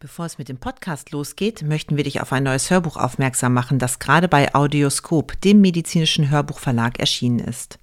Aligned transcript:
Bevor 0.00 0.26
es 0.26 0.38
mit 0.38 0.48
dem 0.48 0.58
Podcast 0.58 1.10
losgeht, 1.10 1.62
möchten 1.62 1.96
wir 1.96 2.04
dich 2.04 2.20
auf 2.20 2.32
ein 2.32 2.44
neues 2.44 2.70
Hörbuch 2.70 2.96
aufmerksam 2.96 3.52
machen, 3.52 3.80
das 3.80 3.98
gerade 3.98 4.28
bei 4.28 4.54
Audioskop, 4.54 5.40
dem 5.40 5.60
medizinischen 5.60 6.30
Hörbuchverlag, 6.30 7.00
erschienen 7.00 7.40
ist. 7.40 7.80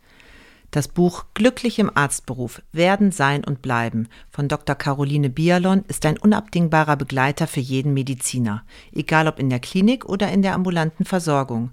Das 0.71 0.87
Buch 0.87 1.25
Glücklich 1.33 1.77
im 1.77 1.91
Arztberuf 1.93 2.61
Werden, 2.71 3.11
Sein 3.11 3.43
und 3.43 3.61
Bleiben 3.61 4.07
von 4.29 4.47
Dr. 4.47 4.77
Caroline 4.77 5.29
Bialon 5.29 5.83
ist 5.89 6.05
ein 6.05 6.17
unabdingbarer 6.17 6.95
Begleiter 6.95 7.47
für 7.47 7.59
jeden 7.59 7.93
Mediziner, 7.93 8.63
egal 8.93 9.27
ob 9.27 9.37
in 9.37 9.49
der 9.49 9.59
Klinik 9.59 10.05
oder 10.05 10.31
in 10.31 10.41
der 10.41 10.53
ambulanten 10.53 11.03
Versorgung. 11.03 11.71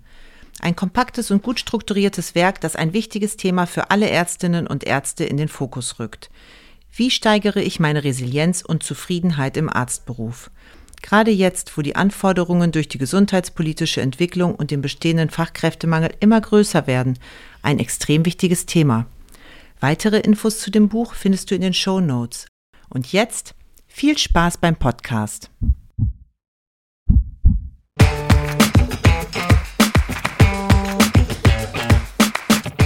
Ein 0.59 0.75
kompaktes 0.75 1.31
und 1.31 1.45
gut 1.45 1.61
strukturiertes 1.61 2.35
Werk, 2.35 2.61
das 2.61 2.75
ein 2.75 2.93
wichtiges 2.93 3.37
Thema 3.37 3.69
für 3.69 3.93
alle 3.93 4.11
Ärztinnen 4.11 4.67
und 4.67 4.83
Ärzte 4.83 5.23
in 5.23 5.37
den 5.37 5.49
Fokus 5.49 6.01
rückt. 6.01 6.31
Wie 6.95 7.11
steigere 7.11 7.63
ich 7.63 7.81
meine 7.81 8.05
Resilienz 8.05 8.61
und 8.61 8.83
Zufriedenheit 8.83 9.57
im 9.57 9.71
Arztberuf? 9.71 10.51
Gerade 11.01 11.31
jetzt, 11.31 11.77
wo 11.77 11.83
die 11.83 11.97
Anforderungen 11.97 12.71
durch 12.71 12.87
die 12.87 12.99
gesundheitspolitische 12.99 14.03
Entwicklung 14.03 14.55
und 14.55 14.71
den 14.71 14.83
bestehenden 14.83 15.31
Fachkräftemangel 15.31 16.13
immer 16.21 16.41
größer 16.41 16.87
werden, 16.87 17.19
ein 17.63 17.79
extrem 17.79 18.27
wichtiges 18.27 18.67
Thema. 18.67 19.07
Weitere 19.81 20.21
Infos 20.21 20.59
zu 20.59 20.71
dem 20.71 20.89
Buch 20.89 21.15
findest 21.15 21.51
du 21.51 21.55
in 21.55 21.63
den 21.63 21.75
Show 21.75 22.01
Notes. 22.01 22.47
Und 22.91 23.11
jetzt 23.11 23.55
viel 23.89 24.19
Spaß 24.19 24.59
beim 24.59 24.77
Podcast. 24.77 25.51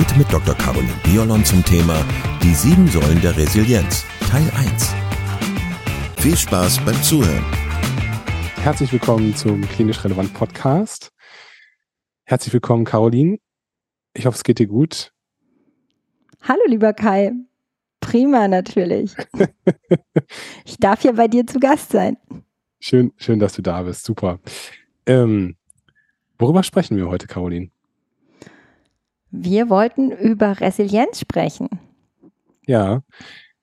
Heute 0.00 0.16
mit 0.16 0.32
Dr. 0.32 0.54
Caroline 0.54 0.94
Biolon 1.04 1.44
zum 1.44 1.62
Thema 1.62 2.02
Die 2.42 2.54
sieben 2.54 2.88
Säulen 2.88 3.20
der 3.20 3.36
Resilienz, 3.36 4.06
Teil 4.30 4.50
1. 4.56 4.94
Viel 6.16 6.34
Spaß 6.34 6.82
beim 6.86 6.94
Zuhören. 7.02 7.44
Herzlich 8.62 8.90
willkommen 8.94 9.36
zum 9.36 9.60
Klinisch 9.68 10.02
Relevant 10.02 10.32
Podcast. 10.32 11.12
Herzlich 12.24 12.54
willkommen, 12.54 12.86
Caroline. 12.86 13.40
Ich 14.14 14.24
hoffe, 14.24 14.36
es 14.36 14.42
geht 14.42 14.58
dir 14.58 14.68
gut. 14.68 15.12
Hallo, 16.40 16.62
lieber 16.66 16.94
Kai. 16.94 17.32
Prima, 18.00 18.48
natürlich. 18.48 19.14
ich 20.64 20.78
darf 20.78 21.04
ja 21.04 21.12
bei 21.12 21.28
dir 21.28 21.46
zu 21.46 21.60
Gast 21.60 21.92
sein. 21.92 22.16
Schön, 22.78 23.12
schön, 23.18 23.38
dass 23.38 23.52
du 23.52 23.60
da 23.60 23.82
bist. 23.82 24.06
Super. 24.06 24.40
Ähm, 25.04 25.58
worüber 26.38 26.62
sprechen 26.62 26.96
wir 26.96 27.06
heute, 27.10 27.26
Caroline? 27.26 27.70
Wir 29.30 29.70
wollten 29.70 30.10
über 30.10 30.60
Resilienz 30.60 31.20
sprechen. 31.20 31.68
Ja, 32.66 33.02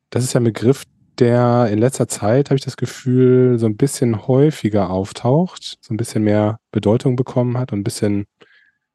das 0.09 0.23
ist 0.23 0.33
ja 0.33 0.39
ein 0.39 0.45
Begriff, 0.45 0.83
der 1.19 1.67
in 1.71 1.79
letzter 1.79 2.07
Zeit, 2.07 2.49
habe 2.49 2.55
ich 2.55 2.63
das 2.63 2.77
Gefühl, 2.77 3.57
so 3.57 3.65
ein 3.65 3.77
bisschen 3.77 4.27
häufiger 4.27 4.89
auftaucht, 4.89 5.77
so 5.81 5.93
ein 5.93 5.97
bisschen 5.97 6.23
mehr 6.23 6.59
Bedeutung 6.71 7.15
bekommen 7.15 7.57
hat 7.57 7.73
und 7.73 7.79
ein 7.79 7.83
bisschen 7.83 8.25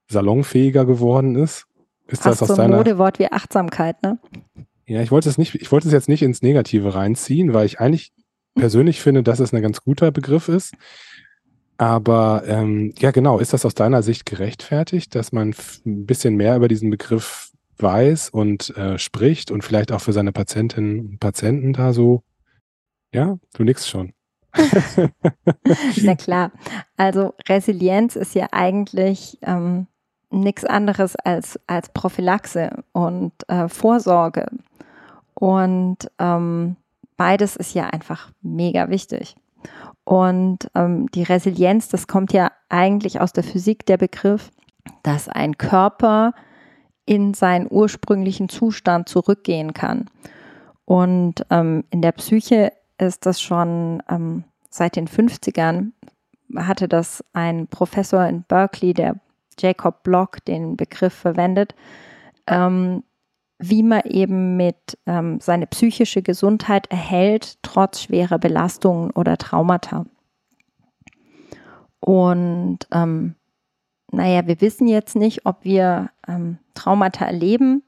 salonfähiger 0.09 0.85
geworden 0.85 1.37
ist. 1.37 1.67
Ist 2.07 2.23
Fast 2.23 2.41
das 2.41 2.51
aus 2.51 2.57
so 2.57 2.63
ein 2.63 2.71
deiner... 2.71 2.77
Modewort 2.79 3.19
wie 3.19 3.31
Achtsamkeit, 3.31 4.03
ne? 4.03 4.19
Ja, 4.87 5.01
ich 5.01 5.11
wollte 5.11 5.29
es 5.29 5.39
nicht, 5.39 5.55
ich 5.55 5.73
wollte 5.73 5.89
es 5.89 5.93
jetzt 5.93 6.09
nicht 6.09 6.23
ins 6.23 6.43
Negative 6.43 6.95
reinziehen, 6.95 7.55
weil 7.55 7.67
ich 7.67 7.81
eigentlich 7.81 8.13
persönlich 8.55 9.01
finde, 9.01 9.23
dass 9.23 9.41
es 9.41 9.53
ein 9.55 9.63
ganz 9.63 9.81
guter 9.81 10.11
Begriff 10.11 10.49
ist. 10.49 10.75
Aber 11.83 12.45
ähm, 12.47 12.95
ja, 13.01 13.11
genau, 13.11 13.41
ist 13.41 13.53
das 13.53 13.67
aus 13.67 13.75
deiner 13.75 14.05
Sicht 14.05 14.25
gerechtfertigt, 14.25 15.17
dass 15.17 15.33
man 15.33 15.53
ein 15.85 16.07
bisschen 16.07 16.37
mehr 16.37 16.55
über 16.55 16.69
diesen 16.69 16.91
Begriff 16.91 17.51
weiß 17.77 18.31
und 18.31 18.71
äh, 18.77 19.01
spricht 19.01 19.51
und 19.51 19.65
vielleicht 19.65 19.91
auch 19.91 20.01
für 20.01 20.13
seine 20.13 20.31
Patientinnen 20.31 21.01
und 21.01 21.19
Patienten 21.19 21.73
da 21.73 21.93
so, 21.93 22.23
ja, 23.13 23.37
du 23.55 23.65
nix 23.65 23.89
schon. 23.89 24.13
Na 26.03 26.15
klar. 26.15 26.53
Also 26.97 27.35
Resilienz 27.49 28.15
ist 28.15 28.37
ja 28.37 28.47
eigentlich 28.53 29.39
ähm, 29.43 29.89
nichts 30.31 30.65
anderes 30.65 31.17
als, 31.17 31.59
als 31.67 31.89
Prophylaxe 31.89 32.85
und 32.93 33.33
äh, 33.49 33.69
Vorsorge. 33.69 34.47
Und 35.35 36.09
ähm, 36.21 36.77
beides 37.17 37.57
ist 37.57 37.75
ja 37.75 37.89
einfach 37.89 38.31
mega 38.41 38.89
wichtig. 38.89 39.35
Und 40.05 40.71
ähm, 40.75 41.07
die 41.13 41.23
Resilienz, 41.23 41.89
das 41.89 42.07
kommt 42.07 42.33
ja 42.33 42.51
eigentlich 42.69 43.21
aus 43.21 43.33
der 43.33 43.45
Physik, 43.45 43.87
der 43.87 43.99
Begriff, 43.99 44.51
dass 45.03 45.29
ein 45.29 45.59
Körper 45.59 46.33
in 47.07 47.35
seinen 47.35 47.67
ursprünglichen 47.71 48.49
Zustand 48.49 49.09
zurückgehen 49.09 49.75
kann. 49.75 50.09
Und 50.85 51.47
ähm, 51.51 51.85
in 51.91 52.03
der 52.03 52.13
Psyche 52.13 52.73
ist 52.99 53.27
das 53.27 53.41
schon 53.41 54.03
ähm, 54.09 54.45
seit 54.71 54.97
den 54.97 55.09
50ern, 55.09 55.93
hatte 56.57 56.89
das 56.89 57.25
ein 57.33 57.67
Professor 57.69 58.27
in 58.27 58.43
Berkeley, 58.43 58.95
der 58.95 59.17
Jacob 59.59 60.03
Block, 60.03 60.45
den 60.45 60.77
Begriff 60.77 61.15
verwendet, 61.15 61.75
ähm, 62.47 63.05
wie 63.63 63.85
man 63.85 64.03
eben 64.05 64.57
mit 64.57 64.99
ähm, 65.07 65.39
seine 65.41 65.69
psychische 65.69 66.21
Gesundheit 66.21 66.89
erhält, 66.91 67.59
trotz 67.63 68.03
schwerer 68.03 68.39
Belastungen 68.39 69.13
oder 69.13 69.39
Traumata. 69.39 70.05
Und 72.01 72.81
ähm, 72.93 73.37
naja, 74.11 74.47
wir 74.49 74.61
wissen 74.61 74.89
jetzt 74.89 75.15
nicht, 75.15 75.47
ob 75.47 75.65
wir 75.65 76.11
ähm, 76.27 76.59
Traumata 76.75 77.25
erleben, 77.25 77.85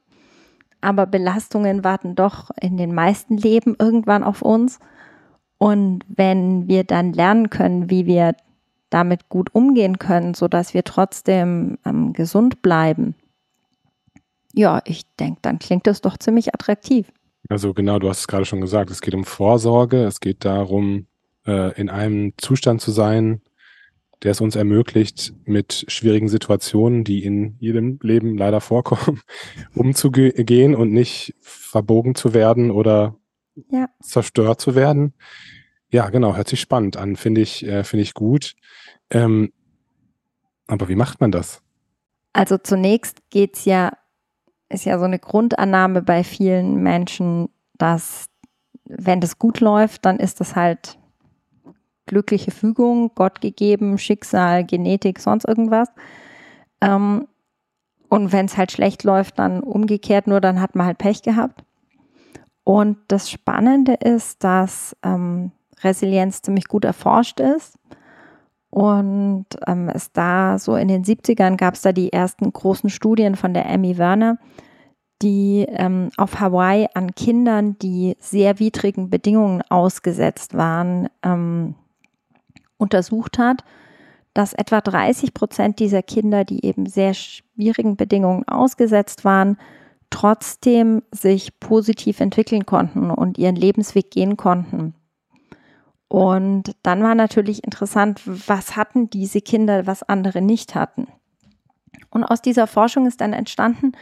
aber 0.79 1.05
Belastungen 1.05 1.83
warten 1.83 2.15
doch 2.15 2.51
in 2.61 2.77
den 2.77 2.95
meisten 2.95 3.35
Leben 3.35 3.75
irgendwann 3.77 4.23
auf 4.23 4.41
uns. 4.41 4.79
Und 5.57 6.03
wenn 6.07 6.69
wir 6.69 6.85
dann 6.85 7.11
lernen 7.11 7.49
können, 7.49 7.89
wie 7.89 8.05
wir 8.05 8.33
damit 8.89 9.27
gut 9.27 9.53
umgehen 9.53 9.99
können, 9.99 10.35
sodass 10.35 10.73
wir 10.73 10.85
trotzdem 10.85 11.77
ähm, 11.85 12.13
gesund 12.13 12.61
bleiben, 12.61 13.15
ja, 14.55 14.81
ich 14.85 15.03
denke, 15.19 15.39
dann 15.41 15.59
klingt 15.59 15.85
das 15.85 16.01
doch 16.01 16.17
ziemlich 16.17 16.53
attraktiv. 16.53 17.11
Also 17.49 17.73
genau, 17.73 17.99
du 17.99 18.09
hast 18.09 18.21
es 18.21 18.27
gerade 18.27 18.45
schon 18.45 18.61
gesagt, 18.61 18.89
es 18.89 19.01
geht 19.01 19.13
um 19.13 19.25
Vorsorge, 19.25 20.03
es 20.03 20.19
geht 20.19 20.45
darum, 20.45 21.07
äh, 21.45 21.79
in 21.79 21.89
einem 21.89 22.33
Zustand 22.37 22.81
zu 22.81 22.91
sein, 22.91 23.41
der 24.23 24.31
es 24.31 24.41
uns 24.41 24.55
ermöglicht, 24.55 25.33
mit 25.45 25.85
schwierigen 25.87 26.29
Situationen, 26.29 27.03
die 27.03 27.23
in 27.23 27.57
jedem 27.59 27.99
Leben 28.01 28.37
leider 28.37 28.61
vorkommen, 28.61 29.21
umzugehen 29.75 30.73
und 30.73 30.91
nicht 30.91 31.35
verbogen 31.41 32.15
zu 32.15 32.33
werden 32.33 32.71
oder 32.71 33.15
ja. 33.69 33.89
zerstört 34.01 34.61
zu 34.61 34.73
werden. 34.73 35.13
Ja, 35.91 36.09
genau, 36.09 36.35
hört 36.35 36.47
sich 36.47 36.61
spannend 36.61 36.97
an, 36.97 37.15
finde 37.15 37.41
ich, 37.41 37.65
äh, 37.65 37.83
finde 37.83 38.03
ich 38.03 38.13
gut. 38.13 38.55
Ähm, 39.11 39.51
aber 40.65 40.89
wie 40.89 40.95
macht 40.95 41.21
man 41.21 41.31
das? 41.31 41.61
Also 42.33 42.57
zunächst 42.57 43.29
geht 43.29 43.55
es 43.55 43.65
ja 43.65 43.91
ist 44.69 44.85
ja 44.85 44.97
so 44.97 45.05
eine 45.05 45.19
Grundannahme 45.19 46.01
bei 46.01 46.23
vielen 46.23 46.81
Menschen, 46.81 47.49
dass 47.77 48.25
wenn 48.85 49.21
das 49.21 49.39
gut 49.39 49.59
läuft, 49.59 50.05
dann 50.05 50.17
ist 50.17 50.39
das 50.39 50.55
halt 50.55 50.97
glückliche 52.05 52.51
Fügung, 52.51 53.11
Gott 53.15 53.41
gegeben, 53.41 53.97
Schicksal, 53.97 54.63
Genetik, 54.63 55.19
sonst 55.19 55.45
irgendwas. 55.45 55.89
Ähm, 56.81 57.27
und 58.09 58.31
wenn 58.31 58.45
es 58.45 58.57
halt 58.57 58.71
schlecht 58.71 59.03
läuft, 59.03 59.39
dann 59.39 59.61
umgekehrt, 59.61 60.27
nur 60.27 60.39
dann 60.39 60.61
hat 60.61 60.75
man 60.75 60.85
halt 60.85 60.99
Pech 60.99 61.23
gehabt. 61.23 61.63
Und 62.63 62.97
das 63.07 63.29
Spannende 63.29 63.93
ist, 63.93 64.43
dass 64.43 64.95
ähm, 65.03 65.51
Resilienz 65.83 66.41
ziemlich 66.41 66.67
gut 66.67 66.85
erforscht 66.85 67.39
ist. 67.39 67.77
Und 68.69 69.45
ähm, 69.67 69.89
es 69.89 70.11
da 70.11 70.59
so 70.59 70.75
in 70.75 70.87
den 70.87 71.03
70ern 71.03 71.55
gab 71.55 71.75
es 71.75 71.81
da 71.81 71.91
die 71.91 72.11
ersten 72.11 72.51
großen 72.51 72.89
Studien 72.89 73.35
von 73.35 73.53
der 73.53 73.67
Emmy 73.67 73.97
Werner, 73.97 74.37
die 75.21 75.65
ähm, 75.69 76.09
auf 76.17 76.39
Hawaii 76.39 76.87
an 76.93 77.15
Kindern, 77.15 77.77
die 77.79 78.15
sehr 78.19 78.59
widrigen 78.59 79.09
Bedingungen 79.09 79.61
ausgesetzt 79.69 80.55
waren, 80.55 81.09
ähm, 81.23 81.75
untersucht 82.77 83.37
hat, 83.37 83.63
dass 84.33 84.53
etwa 84.53 84.81
30 84.81 85.33
Prozent 85.33 85.79
dieser 85.79 86.03
Kinder, 86.03 86.43
die 86.43 86.65
eben 86.65 86.85
sehr 86.85 87.13
schwierigen 87.13 87.95
Bedingungen 87.95 88.45
ausgesetzt 88.47 89.23
waren, 89.23 89.57
trotzdem 90.09 91.01
sich 91.11 91.59
positiv 91.59 92.19
entwickeln 92.19 92.65
konnten 92.65 93.09
und 93.09 93.37
ihren 93.37 93.55
Lebensweg 93.55 94.11
gehen 94.11 94.35
konnten. 94.37 94.93
Und 96.07 96.75
dann 96.83 97.01
war 97.01 97.15
natürlich 97.15 97.63
interessant, 97.63 98.21
was 98.25 98.75
hatten 98.75 99.09
diese 99.09 99.41
Kinder, 99.41 99.87
was 99.87 100.03
andere 100.03 100.41
nicht 100.41 100.75
hatten. 100.75 101.07
Und 102.09 102.23
aus 102.23 102.41
dieser 102.41 102.67
Forschung 102.67 103.07
ist 103.07 103.21
dann 103.21 103.33
entstanden, 103.33 103.93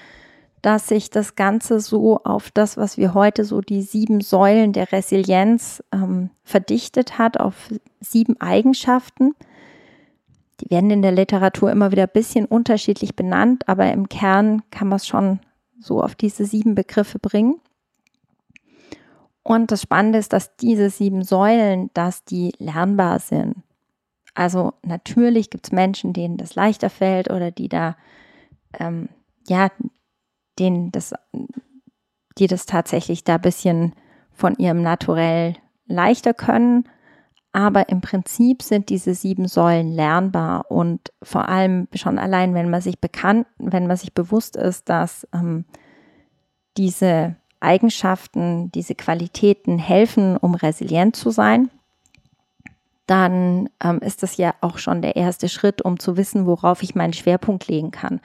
dass 0.63 0.87
sich 0.87 1.09
das 1.09 1.35
Ganze 1.35 1.81
so 1.81 2.23
auf 2.23 2.49
das, 2.49 2.77
was 2.77 2.97
wir 2.97 3.13
heute 3.13 3.43
so 3.43 3.59
die 3.59 3.81
sieben 3.81 4.21
Säulen 4.21 4.71
der 4.71 4.93
Resilienz 4.93 5.83
ähm, 5.91 6.29
verdichtet 6.43 7.17
hat, 7.17 7.37
auf 7.37 7.69
sieben 7.99 8.39
Eigenschaften. 8.39 9.35
Die 10.61 10.69
werden 10.71 10.89
in 10.89 11.01
der 11.01 11.11
Literatur 11.11 11.69
immer 11.69 11.91
wieder 11.91 12.03
ein 12.03 12.13
bisschen 12.13 12.45
unterschiedlich 12.45 13.13
benannt, 13.13 13.67
aber 13.67 13.91
im 13.91 14.07
Kern 14.07 14.61
kann 14.71 14.87
man 14.87 14.95
es 14.95 15.05
schon 15.05 15.41
so 15.79 16.01
auf 16.01 16.15
diese 16.15 16.45
sieben 16.45 16.75
Begriffe 16.75 17.19
bringen. 17.19 17.59
Und 19.43 19.69
das 19.69 19.81
Spannende 19.81 20.19
ist, 20.19 20.31
dass 20.31 20.55
diese 20.55 20.89
sieben 20.89 21.25
Säulen, 21.25 21.89
dass 21.93 22.23
die 22.23 22.53
lernbar 22.57 23.19
sind. 23.19 23.57
Also 24.33 24.71
natürlich 24.81 25.49
gibt 25.49 25.65
es 25.67 25.73
Menschen, 25.73 26.13
denen 26.13 26.37
das 26.37 26.55
leichter 26.55 26.89
fällt 26.89 27.29
oder 27.29 27.51
die 27.51 27.67
da, 27.67 27.97
ähm, 28.79 29.09
ja, 29.45 29.69
denen 30.59 30.91
das, 30.91 31.13
die 32.37 32.47
das 32.47 32.65
tatsächlich 32.65 33.23
da 33.23 33.35
ein 33.35 33.41
bisschen 33.41 33.93
von 34.31 34.55
ihrem 34.55 34.81
Naturell 34.81 35.55
leichter 35.85 36.33
können. 36.33 36.87
Aber 37.51 37.89
im 37.89 38.01
Prinzip 38.01 38.63
sind 38.63 38.89
diese 38.89 39.13
sieben 39.13 39.47
Säulen 39.47 39.91
lernbar 39.91 40.71
und 40.71 41.13
vor 41.21 41.47
allem 41.49 41.87
schon 41.93 42.17
allein, 42.17 42.55
wenn 42.55 42.69
man 42.69 42.81
sich 42.81 42.99
bekannt, 42.99 43.45
wenn 43.59 43.85
man 43.85 43.97
sich 43.97 44.13
bewusst 44.13 44.55
ist, 44.55 44.89
dass 44.89 45.27
ähm, 45.33 45.65
diese 46.77 47.35
Eigenschaften, 47.59 48.71
diese 48.71 48.95
Qualitäten 48.95 49.77
helfen, 49.77 50.35
um 50.37 50.55
resilient 50.55 51.15
zu 51.15 51.29
sein, 51.29 51.69
dann 53.05 53.69
ähm, 53.83 53.99
ist 53.99 54.23
das 54.23 54.37
ja 54.37 54.55
auch 54.61 54.77
schon 54.77 55.01
der 55.01 55.15
erste 55.15 55.49
Schritt, 55.49 55.81
um 55.81 55.99
zu 55.99 56.17
wissen, 56.17 56.45
worauf 56.45 56.83
ich 56.83 56.95
meinen 56.95 57.13
Schwerpunkt 57.13 57.67
legen 57.67 57.91
kann. 57.91 58.21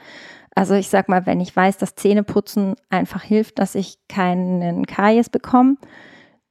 Also 0.58 0.74
ich 0.74 0.88
sag 0.88 1.08
mal, 1.08 1.24
wenn 1.26 1.40
ich 1.40 1.54
weiß, 1.54 1.78
dass 1.78 1.94
Zähneputzen 1.94 2.74
einfach 2.90 3.22
hilft, 3.22 3.58
dass 3.58 3.74
ich 3.74 3.98
keinen 4.08 4.86
Karies 4.86 5.30
bekomme, 5.30 5.76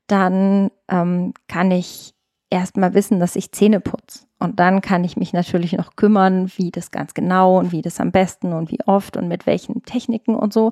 dann 0.07 0.71
ähm, 0.88 1.33
kann 1.48 1.71
ich 1.71 2.13
erstmal 2.50 2.94
wissen, 2.94 3.19
dass 3.19 3.36
ich 3.36 3.51
Zähne 3.51 3.81
putze. 3.81 4.25
Und 4.39 4.59
dann 4.59 4.81
kann 4.81 5.04
ich 5.04 5.18
mich 5.18 5.33
natürlich 5.33 5.74
noch 5.74 5.95
kümmern, 5.95 6.50
wie 6.56 6.71
das 6.71 6.92
ganz 6.92 7.13
genau 7.13 7.59
und 7.59 7.71
wie 7.71 7.81
das 7.81 8.00
am 8.00 8.12
besten 8.12 8.54
und 8.54 8.71
wie 8.71 8.80
oft 8.86 9.18
und 9.18 9.27
mit 9.27 9.45
welchen 9.45 9.83
Techniken 9.83 10.36
und 10.36 10.54
so 10.54 10.71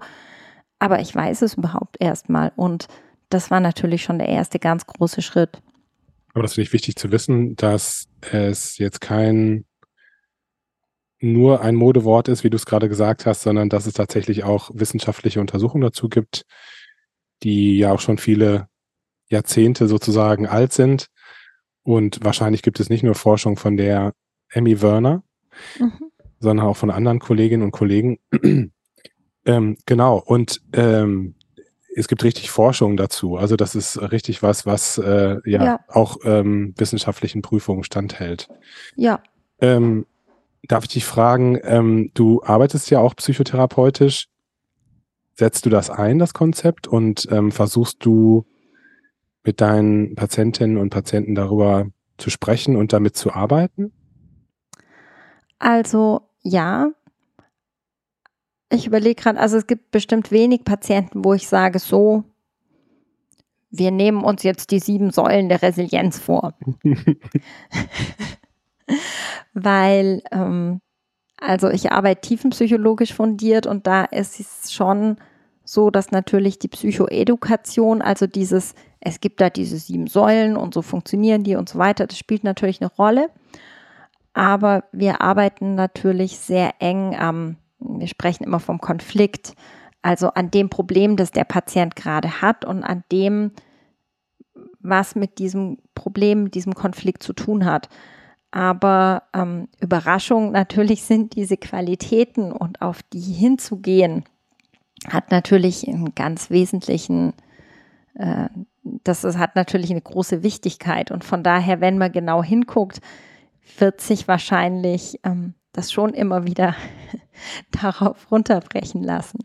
aber 0.79 0.99
ich 0.99 1.13
weiß 1.13 1.41
es 1.41 1.55
überhaupt 1.55 1.97
erstmal. 1.99 2.51
Und 2.55 2.87
das 3.29 3.51
war 3.51 3.59
natürlich 3.59 4.03
schon 4.03 4.19
der 4.19 4.29
erste 4.29 4.59
ganz 4.59 4.85
große 4.85 5.21
Schritt. 5.21 5.61
Aber 6.33 6.43
das 6.43 6.53
finde 6.53 6.67
ich 6.67 6.73
wichtig 6.73 6.95
zu 6.95 7.11
wissen, 7.11 7.55
dass 7.55 8.07
es 8.21 8.77
jetzt 8.77 9.01
kein 9.01 9.65
nur 11.33 11.61
ein 11.61 11.75
Modewort 11.75 12.27
ist, 12.27 12.43
wie 12.43 12.49
du 12.49 12.55
es 12.55 12.65
gerade 12.65 12.89
gesagt 12.89 13.25
hast, 13.25 13.41
sondern 13.41 13.69
dass 13.69 13.85
es 13.85 13.93
tatsächlich 13.93 14.43
auch 14.43 14.71
wissenschaftliche 14.73 15.41
Untersuchungen 15.41 15.81
dazu 15.81 16.09
gibt, 16.09 16.45
die 17.43 17.77
ja 17.77 17.91
auch 17.91 17.99
schon 17.99 18.17
viele 18.17 18.67
Jahrzehnte 19.29 19.87
sozusagen 19.87 20.47
alt 20.47 20.73
sind. 20.73 21.07
Und 21.83 22.23
wahrscheinlich 22.23 22.61
gibt 22.61 22.79
es 22.79 22.89
nicht 22.89 23.03
nur 23.03 23.15
Forschung 23.15 23.57
von 23.57 23.77
der 23.77 24.13
Emmy 24.49 24.81
Werner, 24.81 25.23
mhm. 25.79 26.11
sondern 26.39 26.65
auch 26.65 26.77
von 26.77 26.91
anderen 26.91 27.19
Kolleginnen 27.19 27.63
und 27.63 27.71
Kollegen, 27.71 28.19
ähm, 29.45 29.77
genau, 29.85 30.17
und 30.17 30.61
ähm, 30.73 31.35
es 31.95 32.07
gibt 32.07 32.23
richtig 32.23 32.51
Forschung 32.51 32.97
dazu. 32.97 33.37
Also 33.37 33.55
das 33.55 33.73
ist 33.73 33.97
richtig 34.11 34.43
was, 34.43 34.65
was 34.65 34.97
äh, 34.97 35.37
ja, 35.45 35.63
ja. 35.63 35.79
auch 35.87 36.17
ähm, 36.25 36.73
wissenschaftlichen 36.77 37.41
Prüfungen 37.41 37.83
standhält. 37.83 38.49
Ja. 38.95 39.23
Ähm, 39.61 40.05
darf 40.67 40.85
ich 40.85 40.91
dich 40.91 41.05
fragen, 41.05 41.59
ähm, 41.63 42.11
du 42.13 42.43
arbeitest 42.43 42.89
ja 42.89 42.99
auch 42.99 43.15
psychotherapeutisch. 43.15 44.27
Setzt 45.33 45.65
du 45.65 45.69
das 45.69 45.89
ein, 45.89 46.19
das 46.19 46.33
Konzept, 46.33 46.87
und 46.87 47.27
ähm, 47.31 47.51
versuchst 47.51 48.05
du 48.05 48.45
mit 49.43 49.61
deinen 49.61 50.15
Patientinnen 50.15 50.77
und 50.77 50.89
Patienten 50.89 51.35
darüber 51.35 51.87
zu 52.17 52.29
sprechen 52.29 52.75
und 52.75 52.93
damit 52.93 53.15
zu 53.17 53.33
arbeiten? 53.33 53.91
Also 55.59 56.21
ja, 56.41 56.91
ich 58.71 58.87
überlege 58.87 59.21
gerade, 59.21 59.39
also 59.39 59.57
es 59.57 59.67
gibt 59.67 59.91
bestimmt 59.91 60.31
wenig 60.31 60.63
Patienten, 60.63 61.23
wo 61.23 61.33
ich 61.33 61.47
sage, 61.47 61.79
so, 61.79 62.23
wir 63.69 63.91
nehmen 63.91 64.23
uns 64.23 64.43
jetzt 64.43 64.71
die 64.71 64.79
sieben 64.79 65.11
Säulen 65.11 65.49
der 65.49 65.61
Resilienz 65.61 66.17
vor. 66.19 66.53
Weil, 69.55 70.21
ähm, 70.31 70.79
also 71.37 71.69
ich 71.69 71.91
arbeite 71.91 72.21
tiefenpsychologisch 72.21 73.13
fundiert 73.13 73.65
und 73.65 73.87
da 73.87 74.03
ist 74.05 74.39
es 74.39 74.71
schon 74.71 75.17
so, 75.63 75.89
dass 75.89 76.11
natürlich 76.11 76.59
die 76.59 76.67
Psychoedukation, 76.67 78.03
also 78.03 78.27
dieses, 78.27 78.75
es 78.99 79.19
gibt 79.19 79.41
da 79.41 79.49
diese 79.49 79.77
sieben 79.77 80.05
Säulen 80.05 80.55
und 80.55 80.75
so 80.75 80.83
funktionieren 80.83 81.43
die 81.43 81.55
und 81.55 81.67
so 81.67 81.79
weiter, 81.79 82.05
das 82.05 82.19
spielt 82.19 82.43
natürlich 82.43 82.81
eine 82.81 82.91
Rolle. 82.91 83.31
Aber 84.33 84.83
wir 84.91 85.21
arbeiten 85.21 85.73
natürlich 85.73 86.37
sehr 86.37 86.73
eng 86.79 87.15
am 87.15 87.57
wir 87.79 88.07
sprechen 88.07 88.43
immer 88.43 88.59
vom 88.59 88.79
Konflikt, 88.79 89.53
also 90.01 90.29
an 90.29 90.51
dem 90.51 90.69
Problem, 90.69 91.15
das 91.15 91.31
der 91.31 91.45
Patient 91.45 91.95
gerade 91.95 92.41
hat 92.41 92.65
und 92.65 92.83
an 92.83 93.03
dem, 93.11 93.51
was 94.79 95.15
mit 95.15 95.39
diesem 95.39 95.79
Problem, 95.95 96.51
diesem 96.51 96.73
Konflikt 96.73 97.23
zu 97.23 97.33
tun 97.33 97.65
hat. 97.65 97.89
Aber 98.51 99.23
ähm, 99.33 99.67
Überraschung, 99.79 100.51
natürlich 100.51 101.03
sind 101.03 101.35
diese 101.35 101.57
Qualitäten 101.57 102.51
und 102.51 102.81
auf 102.81 103.03
die 103.03 103.19
hinzugehen, 103.19 104.23
hat 105.07 105.31
natürlich 105.31 105.87
einen 105.87 106.15
ganz 106.15 106.49
wesentlichen, 106.49 107.33
äh, 108.15 108.47
das 108.83 109.23
ist, 109.23 109.37
hat 109.37 109.55
natürlich 109.55 109.91
eine 109.91 110.01
große 110.01 110.41
Wichtigkeit. 110.43 111.11
Und 111.11 111.23
von 111.23 111.43
daher, 111.43 111.81
wenn 111.81 111.97
man 111.97 112.11
genau 112.11 112.43
hinguckt, 112.43 113.01
wird 113.77 113.99
sich 113.99 114.27
wahrscheinlich 114.27 115.19
ähm, 115.23 115.53
das 115.73 115.91
schon 115.91 116.13
immer 116.13 116.45
wieder 116.45 116.75
darauf 117.81 118.31
runterbrechen 118.31 119.03
lassen. 119.03 119.39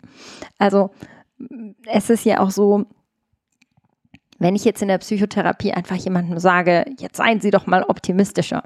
Also 0.59 0.91
es 1.87 2.11
ist 2.11 2.25
ja 2.25 2.41
auch 2.41 2.51
so, 2.51 2.87
wenn 4.41 4.57
ich 4.57 4.65
jetzt 4.65 4.81
in 4.83 4.89
der 4.89 4.99
Psychotherapie 4.99 5.73
einfach 5.73 5.97
jemandem 5.97 6.39
sage, 6.39 6.87
jetzt 6.99 7.19
seien 7.19 7.41
Sie 7.41 7.51
doch 7.51 7.67
mal 7.67 7.85
optimistischer, 7.85 8.65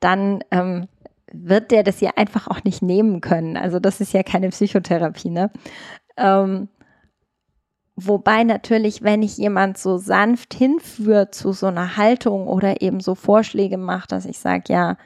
dann 0.00 0.42
ähm, 0.50 0.88
wird 1.32 1.70
der 1.70 1.84
das 1.84 2.00
ja 2.00 2.10
einfach 2.16 2.48
auch 2.48 2.64
nicht 2.64 2.82
nehmen 2.82 3.20
können. 3.20 3.56
Also 3.56 3.78
das 3.78 4.00
ist 4.00 4.12
ja 4.12 4.24
keine 4.24 4.48
Psychotherapie, 4.48 5.30
ne? 5.30 5.52
Ähm, 6.16 6.68
wobei 7.94 8.42
natürlich, 8.42 9.02
wenn 9.02 9.22
ich 9.22 9.38
jemand 9.38 9.78
so 9.78 9.98
sanft 9.98 10.52
hinführt 10.52 11.32
zu 11.32 11.52
so 11.52 11.66
einer 11.66 11.96
Haltung 11.96 12.48
oder 12.48 12.82
eben 12.82 12.98
so 12.98 13.14
Vorschläge 13.14 13.78
macht, 13.78 14.10
dass 14.10 14.26
ich 14.26 14.40
sage, 14.40 14.64
ja, 14.68 14.96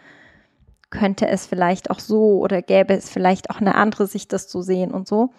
könnte 0.89 1.29
es 1.29 1.47
vielleicht 1.47 1.91
auch 1.91 1.99
so 1.99 2.39
oder 2.39 2.63
gäbe 2.63 2.95
es 2.95 3.11
vielleicht 3.11 3.51
auch 3.51 3.61
eine 3.61 3.75
andere 3.75 4.07
Sicht, 4.07 4.33
das 4.33 4.49
zu 4.49 4.63
sehen 4.63 4.91
und 4.91 5.07
so. 5.07 5.35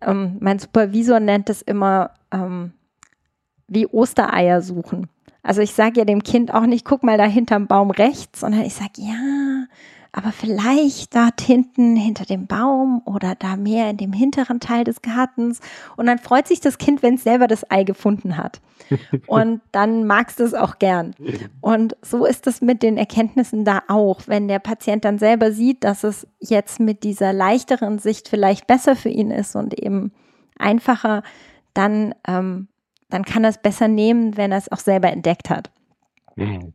Ähm, 0.00 0.36
mein 0.38 0.60
Supervisor 0.60 1.18
nennt 1.18 1.50
es 1.50 1.62
immer 1.62 2.12
ähm, 2.30 2.72
wie 3.68 3.86
Ostereier 3.86 4.62
suchen. 4.62 5.08
Also 5.42 5.60
ich 5.60 5.72
sage 5.72 6.00
ja 6.00 6.04
dem 6.04 6.22
Kind 6.22 6.52
auch 6.52 6.66
nicht, 6.66 6.84
guck 6.84 7.02
mal 7.02 7.18
da 7.18 7.24
hinterm 7.24 7.66
Baum 7.68 7.90
rechts, 7.90 8.40
sondern 8.40 8.62
ich 8.62 8.74
sage, 8.74 8.94
ja, 8.96 9.66
aber 10.16 10.32
vielleicht 10.32 11.14
dort 11.14 11.42
hinten 11.42 11.94
hinter 11.94 12.24
dem 12.24 12.46
Baum 12.46 13.02
oder 13.04 13.34
da 13.34 13.56
mehr 13.56 13.90
in 13.90 13.98
dem 13.98 14.14
hinteren 14.14 14.60
Teil 14.60 14.82
des 14.82 15.02
Gartens. 15.02 15.60
Und 15.96 16.06
dann 16.06 16.18
freut 16.18 16.48
sich 16.48 16.60
das 16.60 16.78
Kind, 16.78 17.02
wenn 17.02 17.16
es 17.16 17.22
selber 17.22 17.48
das 17.48 17.70
Ei 17.70 17.84
gefunden 17.84 18.38
hat. 18.38 18.62
Und 19.26 19.60
dann 19.72 20.06
magst 20.06 20.40
du 20.40 20.44
es 20.44 20.54
auch 20.54 20.78
gern. 20.78 21.14
Und 21.60 21.98
so 22.00 22.24
ist 22.24 22.46
es 22.46 22.62
mit 22.62 22.82
den 22.82 22.96
Erkenntnissen 22.96 23.66
da 23.66 23.82
auch. 23.88 24.22
Wenn 24.26 24.48
der 24.48 24.58
Patient 24.58 25.04
dann 25.04 25.18
selber 25.18 25.52
sieht, 25.52 25.84
dass 25.84 26.02
es 26.02 26.26
jetzt 26.40 26.80
mit 26.80 27.04
dieser 27.04 27.34
leichteren 27.34 27.98
Sicht 27.98 28.28
vielleicht 28.28 28.66
besser 28.66 28.96
für 28.96 29.10
ihn 29.10 29.30
ist 29.30 29.54
und 29.54 29.78
eben 29.78 30.12
einfacher, 30.58 31.22
dann, 31.74 32.14
ähm, 32.26 32.68
dann 33.08 33.24
kann 33.24 33.44
er 33.44 33.50
es 33.50 33.58
besser 33.58 33.88
nehmen, 33.88 34.36
wenn 34.36 34.52
er 34.52 34.58
es 34.58 34.70
auch 34.70 34.78
selber 34.78 35.10
entdeckt 35.10 35.50
hat. 35.50 35.70
Mhm. 36.36 36.72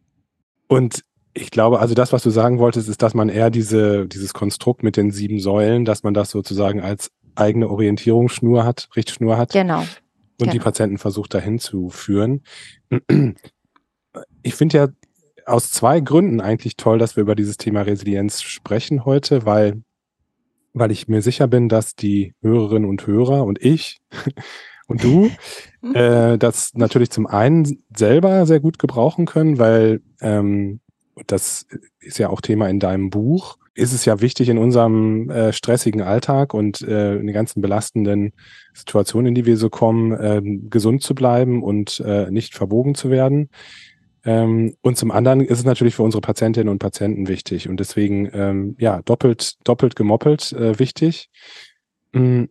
Und 0.68 1.04
ich 1.34 1.52
glaube, 1.52 1.80
also 1.80 1.94
das, 1.94 2.12
was 2.12 2.24
du 2.24 2.30
sagen 2.30 2.60
wolltest, 2.60 2.90
ist, 2.90 3.02
dass 3.02 3.14
man 3.14 3.30
eher 3.30 3.50
diese, 3.50 4.08
dieses 4.08 4.34
Konstrukt 4.34 4.84
mit 4.84 4.98
den 4.98 5.12
sieben 5.12 5.40
Säulen, 5.40 5.86
dass 5.86 6.04
man 6.04 6.14
das 6.14 6.30
sozusagen 6.30 6.82
als 6.82 7.12
eigene 7.36 7.70
Orientierungsschnur 7.70 8.66
hat, 8.66 8.90
Richtschnur 8.96 9.38
hat. 9.38 9.54
Genau. 9.54 9.80
Und 9.80 9.88
genau. 10.38 10.52
die 10.52 10.60
Patienten 10.60 10.98
versucht 10.98 11.34
dahin 11.34 11.60
zu 11.60 11.90
führen. 11.90 12.44
Ich 14.44 14.56
finde 14.56 14.78
ja 14.78 14.88
aus 15.46 15.72
zwei 15.72 16.02
Gründen 16.02 16.42
eigentlich 16.42 16.76
toll, 16.76 16.98
dass 16.98 17.16
wir 17.16 17.22
über 17.22 17.36
dieses 17.36 17.58
Thema 17.58 17.82
Resilienz 17.82 18.42
sprechen 18.42 19.06
heute, 19.06 19.46
weil, 19.46 19.82
weil 20.74 20.92
ich 20.92 21.08
mir 21.08 21.22
sicher 21.22 21.48
bin, 21.48 21.70
dass 21.70 21.96
die 21.96 22.34
Hörerinnen 22.42 22.90
und 22.90 23.08
Hörer 23.08 23.46
und 23.46 23.64
ich 23.64 24.00
und 24.92 25.04
du? 25.04 25.30
Äh, 25.94 26.38
das 26.38 26.74
natürlich 26.76 27.10
zum 27.10 27.26
einen 27.26 27.84
selber 27.96 28.46
sehr 28.46 28.60
gut 28.60 28.78
gebrauchen 28.78 29.26
können, 29.26 29.58
weil 29.58 30.02
ähm, 30.22 30.80
das 31.28 31.66
ist 32.00 32.20
ja 32.20 32.30
auch 32.30 32.42
Thema 32.42 32.70
in 32.70 32.80
deinem 32.80 33.10
Buch, 33.10 33.58
ist 33.74 33.94
es 33.94 34.06
ja 34.06 34.22
wichtig 34.22 34.50
in 34.50 34.58
unserem 34.58 35.30
äh, 35.30 35.54
stressigen 35.54 36.02
Alltag 36.02 36.54
und 36.54 36.82
äh, 36.82 37.16
in 37.16 37.28
den 37.28 37.34
ganzen 37.34 37.62
belastenden 37.62 38.34
Situationen, 38.74 39.30
in 39.30 39.36
die 39.36 39.46
wir 39.46 39.58
so 39.58 39.70
kommen, 39.70 40.12
äh, 40.12 40.42
gesund 40.70 41.04
zu 41.04 41.16
bleiben 41.16 41.64
und 41.64 42.02
äh, 42.06 42.30
nicht 42.30 42.54
verbogen 42.54 42.96
zu 42.96 43.10
werden. 43.10 43.50
Ähm, 44.24 44.76
und 44.82 44.98
zum 44.98 45.10
anderen 45.10 45.42
ist 45.42 45.60
es 45.60 45.66
natürlich 45.66 45.96
für 45.96 46.04
unsere 46.04 46.22
Patientinnen 46.22 46.70
und 46.70 46.80
Patienten 46.80 47.28
wichtig. 47.28 47.70
Und 47.70 47.80
deswegen 47.80 48.30
ähm, 48.34 48.76
ja 48.78 49.02
doppelt 49.04 49.56
doppelt 49.64 49.96
gemoppelt 49.96 50.52
äh, 50.54 50.78
wichtig. 50.78 51.30
Mm, 52.12 52.44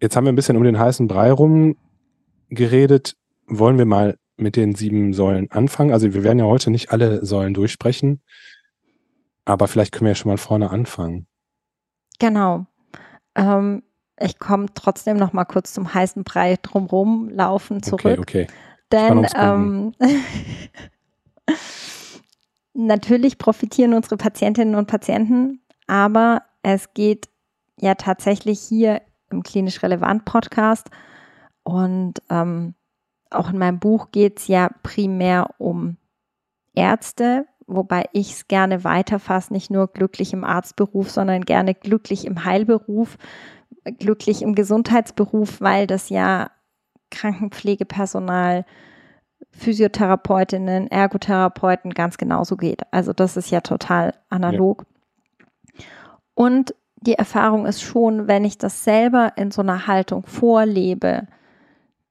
jetzt 0.00 0.16
haben 0.16 0.24
wir 0.24 0.32
ein 0.32 0.36
bisschen 0.36 0.56
um 0.56 0.64
den 0.64 0.78
heißen 0.78 1.08
Brei 1.08 1.32
rum 1.32 1.76
geredet. 2.48 3.16
Wollen 3.46 3.78
wir 3.78 3.86
mal 3.86 4.18
mit 4.36 4.56
den 4.56 4.74
sieben 4.74 5.12
Säulen 5.12 5.50
anfangen? 5.50 5.92
Also 5.92 6.12
wir 6.12 6.24
werden 6.24 6.38
ja 6.38 6.44
heute 6.44 6.70
nicht 6.70 6.92
alle 6.92 7.24
Säulen 7.24 7.54
durchsprechen, 7.54 8.20
aber 9.44 9.68
vielleicht 9.68 9.92
können 9.92 10.06
wir 10.06 10.10
ja 10.10 10.16
schon 10.16 10.30
mal 10.30 10.38
vorne 10.38 10.70
anfangen. 10.70 11.26
Genau. 12.18 12.66
Ähm, 13.34 13.82
ich 14.18 14.38
komme 14.38 14.66
trotzdem 14.74 15.16
noch 15.16 15.32
mal 15.32 15.44
kurz 15.44 15.72
zum 15.72 15.92
heißen 15.92 16.24
Brei 16.24 16.56
drumherum 16.60 17.28
laufen 17.28 17.82
zurück. 17.82 18.18
Okay, 18.18 18.46
okay. 18.46 18.46
Denn 18.92 19.26
ähm, 19.36 19.92
natürlich 22.74 23.38
profitieren 23.38 23.94
unsere 23.94 24.16
Patientinnen 24.16 24.74
und 24.74 24.86
Patienten, 24.86 25.60
aber 25.86 26.42
es 26.62 26.94
geht 26.94 27.28
ja 27.78 27.94
tatsächlich 27.94 28.60
hier 28.60 29.02
im 29.30 29.42
klinisch 29.42 29.82
relevant 29.82 30.24
Podcast 30.24 30.90
und 31.62 32.22
ähm, 32.30 32.74
auch 33.30 33.50
in 33.50 33.58
meinem 33.58 33.80
Buch 33.80 34.12
geht 34.12 34.38
es 34.38 34.48
ja 34.48 34.70
primär 34.82 35.50
um 35.58 35.96
Ärzte, 36.74 37.46
wobei 37.66 38.04
ich 38.12 38.32
es 38.32 38.48
gerne 38.48 38.84
weiterfasse, 38.84 39.52
nicht 39.52 39.70
nur 39.70 39.88
glücklich 39.88 40.32
im 40.32 40.44
Arztberuf, 40.44 41.10
sondern 41.10 41.42
gerne 41.42 41.74
glücklich 41.74 42.24
im 42.24 42.44
Heilberuf, 42.44 43.18
glücklich 43.98 44.42
im 44.42 44.54
Gesundheitsberuf, 44.54 45.60
weil 45.60 45.86
das 45.86 46.08
ja 46.08 46.50
Krankenpflegepersonal, 47.10 48.64
Physiotherapeutinnen, 49.50 50.88
Ergotherapeuten 50.88 51.92
ganz 51.94 52.18
genauso 52.18 52.56
geht. 52.56 52.82
Also 52.92 53.12
das 53.12 53.36
ist 53.36 53.50
ja 53.50 53.60
total 53.60 54.14
analog. 54.28 54.84
Ja. 55.74 55.84
Und 56.34 56.74
die 57.00 57.14
Erfahrung 57.14 57.66
ist 57.66 57.82
schon, 57.82 58.26
wenn 58.26 58.44
ich 58.44 58.58
das 58.58 58.84
selber 58.84 59.32
in 59.36 59.50
so 59.50 59.62
einer 59.62 59.86
Haltung 59.86 60.24
vorlebe, 60.26 61.26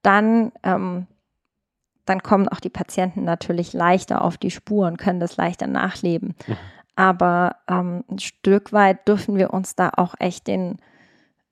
dann, 0.02 0.52
ähm, 0.62 1.06
dann 2.04 2.22
kommen 2.22 2.48
auch 2.48 2.60
die 2.60 2.70
Patienten 2.70 3.24
natürlich 3.24 3.72
leichter 3.72 4.22
auf 4.22 4.38
die 4.38 4.50
Spuren, 4.50 4.96
können 4.96 5.20
das 5.20 5.36
leichter 5.36 5.66
nachleben. 5.66 6.34
Mhm. 6.46 6.56
Aber 6.94 7.56
ähm, 7.68 8.04
ein 8.10 8.18
Stück 8.18 8.72
weit 8.72 9.06
dürfen 9.06 9.36
wir 9.36 9.52
uns 9.52 9.74
da 9.74 9.90
auch 9.96 10.14
echt 10.18 10.46
den 10.46 10.78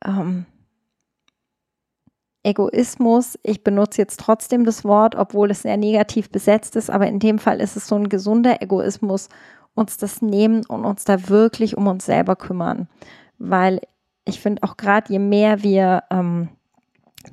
ähm, 0.04 0.46
Egoismus, 2.44 3.38
ich 3.42 3.64
benutze 3.64 4.02
jetzt 4.02 4.20
trotzdem 4.20 4.64
das 4.64 4.84
Wort, 4.84 5.14
obwohl 5.14 5.50
es 5.50 5.62
sehr 5.62 5.78
negativ 5.78 6.30
besetzt 6.30 6.76
ist, 6.76 6.90
aber 6.90 7.06
in 7.06 7.18
dem 7.18 7.38
Fall 7.38 7.60
ist 7.60 7.74
es 7.74 7.88
so 7.88 7.96
ein 7.96 8.10
gesunder 8.10 8.60
Egoismus, 8.60 9.30
uns 9.74 9.96
das 9.96 10.20
nehmen 10.20 10.64
und 10.66 10.84
uns 10.84 11.04
da 11.04 11.28
wirklich 11.28 11.76
um 11.76 11.86
uns 11.86 12.04
selber 12.04 12.36
kümmern. 12.36 12.86
Weil 13.50 13.80
ich 14.24 14.40
finde 14.40 14.62
auch 14.62 14.76
gerade, 14.76 15.12
je 15.12 15.18
mehr 15.18 15.62
wir 15.62 16.04
ähm, 16.10 16.48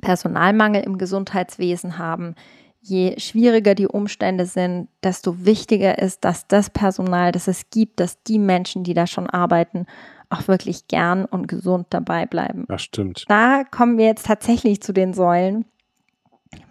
Personalmangel 0.01 0.83
im 0.83 0.97
Gesundheitswesen 0.97 1.97
haben, 1.97 2.35
je 2.81 3.19
schwieriger 3.19 3.75
die 3.75 3.87
Umstände 3.87 4.45
sind, 4.45 4.89
desto 5.03 5.45
wichtiger 5.45 5.99
ist, 5.99 6.25
dass 6.25 6.47
das 6.47 6.69
Personal, 6.69 7.31
das 7.31 7.47
es 7.47 7.69
gibt, 7.69 7.99
dass 7.99 8.21
die 8.23 8.39
Menschen, 8.39 8.83
die 8.83 8.93
da 8.93 9.07
schon 9.07 9.29
arbeiten, 9.29 9.85
auch 10.29 10.47
wirklich 10.47 10.87
gern 10.87 11.25
und 11.25 11.47
gesund 11.47 11.87
dabei 11.89 12.25
bleiben. 12.25 12.65
Das 12.67 12.81
stimmt. 12.81 13.25
Da 13.27 13.63
kommen 13.63 13.97
wir 13.97 14.05
jetzt 14.05 14.25
tatsächlich 14.25 14.81
zu 14.81 14.93
den 14.93 15.13
Säulen, 15.13 15.65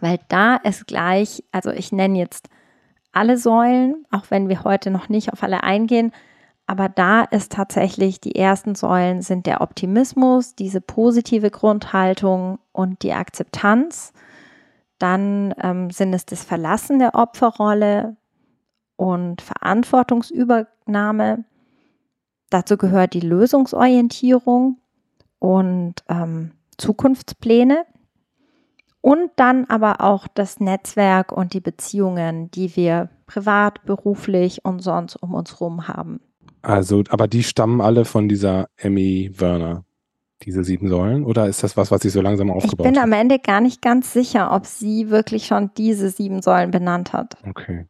weil 0.00 0.18
da 0.28 0.56
ist 0.56 0.86
gleich, 0.86 1.44
also 1.52 1.70
ich 1.70 1.92
nenne 1.92 2.18
jetzt 2.18 2.48
alle 3.12 3.36
Säulen, 3.36 4.06
auch 4.10 4.24
wenn 4.30 4.48
wir 4.48 4.64
heute 4.64 4.90
noch 4.90 5.08
nicht 5.08 5.32
auf 5.32 5.42
alle 5.42 5.62
eingehen, 5.62 6.12
aber 6.70 6.88
da 6.88 7.24
ist 7.24 7.50
tatsächlich, 7.50 8.20
die 8.20 8.36
ersten 8.36 8.76
Säulen 8.76 9.22
sind 9.22 9.46
der 9.46 9.60
Optimismus, 9.60 10.54
diese 10.54 10.80
positive 10.80 11.50
Grundhaltung 11.50 12.60
und 12.70 13.02
die 13.02 13.12
Akzeptanz. 13.12 14.12
Dann 15.00 15.52
ähm, 15.60 15.90
sind 15.90 16.14
es 16.14 16.26
das 16.26 16.44
Verlassen 16.44 17.00
der 17.00 17.16
Opferrolle 17.16 18.16
und 18.94 19.42
Verantwortungsübernahme. 19.42 21.44
Dazu 22.50 22.76
gehört 22.76 23.14
die 23.14 23.20
Lösungsorientierung 23.20 24.78
und 25.40 25.94
ähm, 26.08 26.52
Zukunftspläne. 26.78 27.84
Und 29.00 29.32
dann 29.34 29.64
aber 29.64 30.02
auch 30.02 30.28
das 30.28 30.60
Netzwerk 30.60 31.32
und 31.32 31.52
die 31.52 31.60
Beziehungen, 31.60 32.48
die 32.52 32.76
wir 32.76 33.10
privat, 33.26 33.84
beruflich 33.86 34.64
und 34.64 34.78
sonst 34.78 35.16
um 35.16 35.34
uns 35.34 35.54
herum 35.54 35.88
haben. 35.88 36.20
Also, 36.62 37.02
aber 37.08 37.28
die 37.28 37.42
stammen 37.42 37.80
alle 37.80 38.04
von 38.04 38.28
dieser 38.28 38.68
Emmy 38.76 39.30
Werner, 39.36 39.84
diese 40.42 40.64
sieben 40.64 40.88
Säulen? 40.88 41.24
Oder 41.24 41.46
ist 41.46 41.62
das 41.62 41.76
was, 41.76 41.90
was 41.90 42.02
sich 42.02 42.12
so 42.12 42.20
langsam 42.20 42.50
aufgebaut 42.50 42.86
hat? 42.86 42.92
Ich 42.92 42.94
bin 42.94 43.02
am 43.02 43.12
Ende 43.12 43.38
gar 43.38 43.60
nicht 43.60 43.82
ganz 43.82 44.12
sicher, 44.12 44.52
ob 44.52 44.66
sie 44.66 45.10
wirklich 45.10 45.46
schon 45.46 45.70
diese 45.76 46.10
sieben 46.10 46.42
Säulen 46.42 46.70
benannt 46.70 47.12
hat. 47.12 47.36
Okay. 47.46 47.86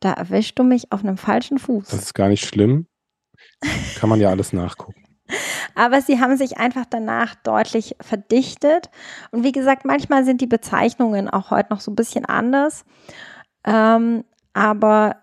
Da 0.00 0.12
erwischst 0.12 0.58
du 0.58 0.64
mich 0.64 0.92
auf 0.92 1.02
einem 1.02 1.16
falschen 1.16 1.58
Fuß. 1.58 1.88
Das 1.88 2.02
ist 2.02 2.14
gar 2.14 2.28
nicht 2.28 2.44
schlimm. 2.44 2.86
Kann 3.98 4.08
man 4.08 4.20
ja 4.20 4.28
alles 4.28 4.52
nachgucken. 4.52 5.02
Aber 5.74 6.00
sie 6.02 6.20
haben 6.20 6.36
sich 6.36 6.58
einfach 6.58 6.84
danach 6.88 7.34
deutlich 7.36 7.96
verdichtet. 8.00 8.90
Und 9.30 9.42
wie 9.42 9.52
gesagt, 9.52 9.84
manchmal 9.84 10.24
sind 10.24 10.40
die 10.40 10.46
Bezeichnungen 10.46 11.28
auch 11.28 11.50
heute 11.50 11.72
noch 11.72 11.80
so 11.80 11.90
ein 11.90 11.96
bisschen 11.96 12.24
anders. 12.26 12.84
Ähm, 13.64 14.24
aber 14.52 15.16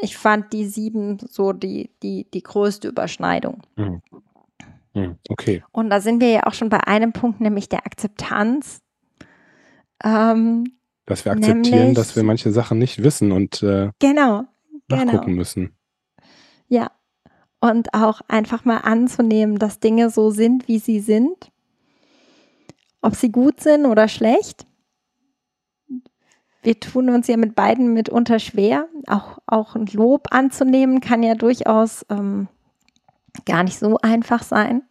ich 0.00 0.16
fand 0.16 0.52
die 0.52 0.66
sieben 0.66 1.18
so 1.18 1.52
die, 1.52 1.90
die, 2.02 2.30
die 2.32 2.42
größte 2.42 2.88
Überschneidung. 2.88 3.62
Hm. 3.76 4.02
Hm, 4.94 5.18
okay. 5.28 5.62
Und 5.72 5.90
da 5.90 6.00
sind 6.00 6.20
wir 6.20 6.30
ja 6.30 6.46
auch 6.46 6.54
schon 6.54 6.70
bei 6.70 6.80
einem 6.86 7.12
Punkt, 7.12 7.40
nämlich 7.40 7.68
der 7.68 7.84
Akzeptanz. 7.84 8.80
Ähm, 10.02 10.64
dass 11.04 11.24
wir 11.24 11.32
akzeptieren, 11.32 11.78
nämlich, 11.78 11.96
dass 11.96 12.16
wir 12.16 12.22
manche 12.22 12.50
Sachen 12.50 12.78
nicht 12.78 13.02
wissen 13.02 13.30
und 13.32 13.62
äh, 13.62 13.90
genau, 13.98 14.44
nachgucken 14.88 15.26
genau. 15.26 15.36
müssen. 15.36 15.76
Ja. 16.68 16.90
Und 17.60 17.94
auch 17.94 18.20
einfach 18.28 18.64
mal 18.64 18.78
anzunehmen, 18.78 19.58
dass 19.58 19.80
Dinge 19.80 20.10
so 20.10 20.30
sind, 20.30 20.68
wie 20.68 20.78
sie 20.78 21.00
sind. 21.00 21.50
Ob 23.00 23.14
sie 23.14 23.30
gut 23.30 23.60
sind 23.60 23.86
oder 23.86 24.08
schlecht 24.08 24.66
wir 26.66 26.80
tun 26.80 27.08
uns 27.10 27.28
ja 27.28 27.36
mit 27.36 27.54
beiden 27.54 27.94
mitunter 27.94 28.40
schwer. 28.40 28.88
Auch, 29.06 29.38
auch 29.46 29.76
ein 29.76 29.86
Lob 29.86 30.26
anzunehmen 30.32 31.00
kann 31.00 31.22
ja 31.22 31.36
durchaus 31.36 32.04
ähm, 32.10 32.48
gar 33.46 33.62
nicht 33.62 33.78
so 33.78 33.98
einfach 34.02 34.42
sein. 34.42 34.82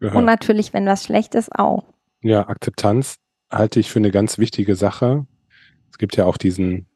Ja. 0.00 0.12
Und 0.12 0.24
natürlich, 0.24 0.74
wenn 0.74 0.86
was 0.86 1.04
schlecht 1.04 1.36
ist, 1.36 1.54
auch. 1.56 1.84
Ja, 2.20 2.48
Akzeptanz 2.48 3.16
halte 3.48 3.78
ich 3.78 3.90
für 3.90 4.00
eine 4.00 4.10
ganz 4.10 4.36
wichtige 4.38 4.74
Sache. 4.74 5.24
Es 5.92 5.98
gibt 5.98 6.16
ja 6.16 6.24
auch 6.24 6.36
diesen, 6.36 6.86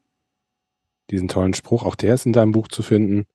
diesen 1.09 1.29
tollen 1.29 1.53
Spruch, 1.53 1.83
auch 1.85 1.95
der 1.95 2.15
ist 2.15 2.25
in 2.25 2.33
deinem 2.33 2.51
Buch 2.51 2.67
zu 2.67 2.83
finden. 2.83 3.25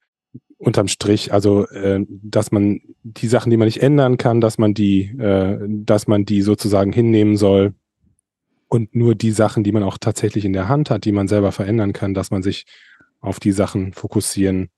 Unterm 0.58 0.88
Strich, 0.88 1.32
also 1.32 1.66
äh, 1.68 2.04
dass 2.08 2.52
man 2.52 2.80
die 3.02 3.26
Sachen, 3.26 3.48
die 3.50 3.56
man 3.56 3.66
nicht 3.66 3.82
ändern 3.82 4.18
kann, 4.18 4.42
dass 4.42 4.58
man 4.58 4.74
die, 4.74 5.04
äh, 5.18 5.58
dass 5.66 6.06
man 6.06 6.26
die 6.26 6.42
sozusagen 6.42 6.92
hinnehmen 6.92 7.38
soll 7.38 7.74
und 8.74 8.96
nur 8.96 9.14
die 9.14 9.30
Sachen, 9.30 9.62
die 9.62 9.70
man 9.70 9.84
auch 9.84 9.98
tatsächlich 9.98 10.44
in 10.44 10.52
der 10.52 10.68
Hand 10.68 10.90
hat, 10.90 11.04
die 11.04 11.12
man 11.12 11.28
selber 11.28 11.52
verändern 11.52 11.92
kann, 11.92 12.12
dass 12.12 12.32
man 12.32 12.42
sich 12.42 12.66
auf 13.20 13.38
die 13.38 13.52
Sachen 13.52 13.92
fokussieren 13.92 14.68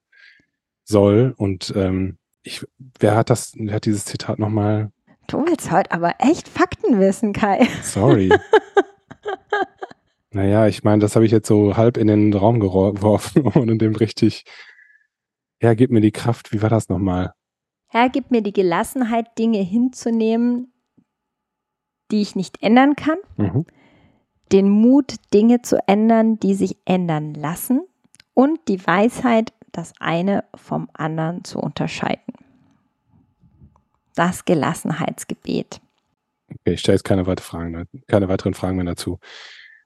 soll. 0.85 1.33
Und 1.39 1.73
ähm, 1.75 2.19
ich, 2.43 2.67
wer 3.01 3.17
hat 3.17 3.31
das, 3.31 3.55
wer 3.57 3.77
hat 3.77 3.87
dieses 3.87 4.05
Zitat 4.05 4.39
nochmal? 4.39 4.93
Du 5.29 5.39
willst 5.39 5.73
heute 5.73 5.93
aber 5.93 6.17
echt 6.19 6.47
Fakten 6.47 7.01
wissen, 7.01 7.33
Kai. 7.33 7.67
Sorry. 7.83 8.31
naja, 10.31 10.67
ich 10.67 10.85
meine, 10.85 11.01
das 11.01 11.17
habe 11.17 11.25
ich 11.25 11.33
jetzt 11.33 11.49
so 11.49 11.79
halb 11.79 11.97
in 11.97 12.07
den 12.07 12.35
Raum 12.35 12.61
geworfen, 12.61 13.47
ohne 13.55 13.79
dem 13.79 13.97
richtig, 13.97 14.45
ja, 15.63 15.73
gib 15.73 15.91
mir 15.91 16.03
die 16.03 16.13
Kraft. 16.13 16.53
Wie 16.53 16.61
war 16.61 16.69
das 16.69 16.91
nochmal? 16.91 17.33
Herr, 17.87 18.11
gib 18.11 18.31
mir 18.31 18.43
die 18.43 18.53
Gelassenheit, 18.53 19.39
Dinge 19.39 19.63
hinzunehmen, 19.63 20.75
die 22.11 22.21
ich 22.21 22.37
nicht 22.37 22.63
ändern 22.63 22.95
kann. 22.95 23.17
Mhm 23.39 23.65
den 24.53 24.69
Mut, 24.69 25.17
Dinge 25.33 25.63
zu 25.63 25.79
ändern, 25.89 26.39
die 26.39 26.55
sich 26.55 26.77
ändern 26.85 27.35
lassen 27.35 27.83
und 28.35 28.61
die 28.69 28.87
Weisheit, 28.87 29.53
das 29.73 29.93
eine 29.99 30.45
vom 30.55 30.89
anderen 30.93 31.45
zu 31.45 31.59
unterscheiden. 31.59 32.35
Das 34.15 34.45
Gelassenheitsgebet. 34.45 35.81
Okay, 36.49 36.75
ich 36.75 36.81
stelle 36.81 36.97
jetzt 36.97 37.05
keine, 37.05 37.27
weitere 37.27 37.45
Fragen, 37.45 37.89
keine 38.07 38.29
weiteren 38.29 38.55
Fragen 38.55 38.77
mehr 38.77 38.87
dazu. 38.87 39.19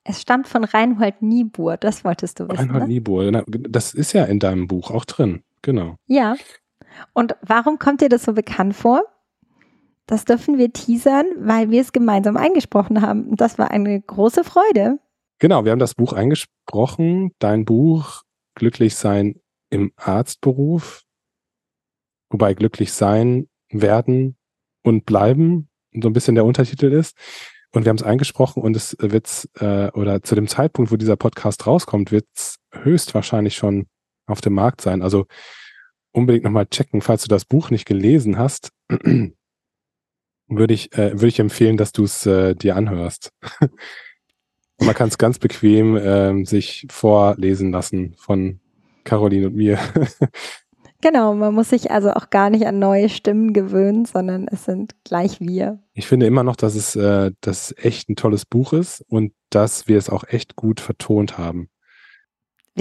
Es 0.05 0.21
stammt 0.21 0.47
von 0.49 0.65
Reinhold 0.65 1.23
Niebuhr, 1.23 1.77
das 1.77 2.05
wolltest 2.05 2.41
du 2.41 2.49
wissen. 2.49 2.59
Reinhold 2.59 2.83
ne? 2.83 2.89
Niebuhr, 2.89 3.45
das 3.47 3.95
ist 3.95 4.13
ja 4.13 4.25
in 4.25 4.39
deinem 4.39 4.67
Buch 4.67 4.91
auch 4.91 5.05
drin, 5.05 5.43
genau. 5.63 5.97
Ja. 6.07 6.37
Und 7.13 7.37
warum 7.43 7.79
kommt 7.79 8.01
dir 8.01 8.09
das 8.09 8.25
so 8.25 8.33
bekannt 8.33 8.75
vor? 8.75 9.03
Das 10.11 10.25
dürfen 10.25 10.59
wir 10.59 10.73
teasern, 10.73 11.27
weil 11.39 11.71
wir 11.71 11.81
es 11.81 11.93
gemeinsam 11.93 12.37
eingesprochen 12.37 13.01
haben. 13.01 13.29
Und 13.29 13.41
das 13.41 13.59
war 13.59 13.71
eine 13.71 14.01
große 14.01 14.43
Freude. 14.43 14.99
Genau, 15.39 15.65
wir 15.65 15.71
haben 15.71 15.79
das 15.79 15.95
Buch 15.95 16.13
eingesprochen. 16.13 17.31
Dein 17.39 17.65
Buch 17.65 18.23
Glücklich 18.57 18.97
sein 18.97 19.37
im 19.71 19.93
Arztberuf. 19.95 21.05
Wobei 22.29 22.55
glücklich 22.55 22.93
sein, 22.93 23.49
werden 23.71 24.37
und 24.83 25.07
bleiben 25.07 25.69
so 25.93 26.09
ein 26.09 26.13
bisschen 26.13 26.35
der 26.35 26.45
Untertitel 26.45 26.93
ist. 26.93 27.17
Und 27.73 27.85
wir 27.85 27.91
haben 27.91 27.97
es 27.97 28.03
eingesprochen 28.03 28.65
und 28.65 28.75
es 28.75 28.97
wird 28.99 29.49
äh, 29.61 29.93
oder 29.93 30.23
zu 30.23 30.35
dem 30.35 30.49
Zeitpunkt, 30.49 30.91
wo 30.91 30.97
dieser 30.97 31.17
Podcast 31.17 31.69
rauskommt, 31.69 32.11
wird 32.11 32.27
es 32.35 32.57
höchstwahrscheinlich 32.73 33.55
schon 33.55 33.87
auf 34.27 34.41
dem 34.41 34.55
Markt 34.55 34.81
sein. 34.81 35.03
Also 35.03 35.27
unbedingt 36.11 36.45
nochmal 36.45 36.67
checken, 36.67 37.01
falls 37.01 37.23
du 37.23 37.29
das 37.29 37.45
Buch 37.45 37.71
nicht 37.71 37.87
gelesen 37.87 38.39
hast, 38.39 38.73
würde 40.51 40.75
ich, 40.75 40.93
äh, 40.93 41.13
würde 41.13 41.29
ich 41.29 41.41
empfehlen, 41.41 41.77
dass 41.77 41.93
du 41.93 42.05
es 42.05 42.27
äh, 42.27 42.55
dir 42.55 42.77
anhörst. 42.77 43.33
Man 44.81 44.95
kann 44.95 45.09
es 45.09 45.19
ganz 45.19 45.39
bequem 45.39 45.97
äh, 45.97 46.45
sich 46.45 46.87
vorlesen 46.91 47.71
lassen 47.71 48.15
von 48.19 48.61
Caroline 49.05 49.49
und 49.49 49.57
mir. 49.57 49.79
Genau, 51.03 51.35
man 51.35 51.55
muss 51.55 51.71
sich 51.71 51.91
also 51.91 52.11
auch 52.13 52.29
gar 52.29 52.51
nicht 52.51 52.67
an 52.67 52.79
neue 52.79 53.09
Stimmen 53.09 53.55
gewöhnen, 53.55 54.05
sondern 54.05 54.47
es 54.49 54.67
sind 54.67 54.95
gleich 55.03 55.41
wir. 55.41 55.83
Ich 55.95 56.07
finde 56.07 56.27
immer 56.27 56.43
noch, 56.43 56.57
dass 56.57 56.75
es 56.75 56.95
äh, 56.95 57.31
das 57.41 57.75
echt 57.79 58.11
ein 58.11 58.17
tolles 58.17 58.45
Buch 58.45 58.75
ist 58.75 59.03
und 59.09 59.33
dass 59.49 59.89
wir 59.89 59.97
es 59.97 60.11
auch 60.11 60.25
echt 60.29 60.57
gut 60.57 60.79
vertont 60.79 61.39
haben. 61.39 61.71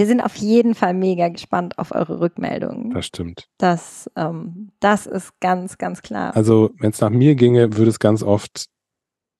Wir 0.00 0.06
sind 0.06 0.22
auf 0.22 0.36
jeden 0.36 0.74
Fall 0.74 0.94
mega 0.94 1.28
gespannt 1.28 1.78
auf 1.78 1.94
eure 1.94 2.20
Rückmeldungen. 2.20 2.88
Das 2.94 3.04
stimmt. 3.04 3.50
Das, 3.58 4.10
ähm, 4.16 4.70
das 4.80 5.04
ist 5.04 5.38
ganz, 5.40 5.76
ganz 5.76 6.00
klar. 6.00 6.34
Also, 6.34 6.70
wenn 6.78 6.88
es 6.88 7.02
nach 7.02 7.10
mir 7.10 7.34
ginge, 7.34 7.76
würde 7.76 7.90
es 7.90 7.98
ganz 7.98 8.22
oft, 8.22 8.68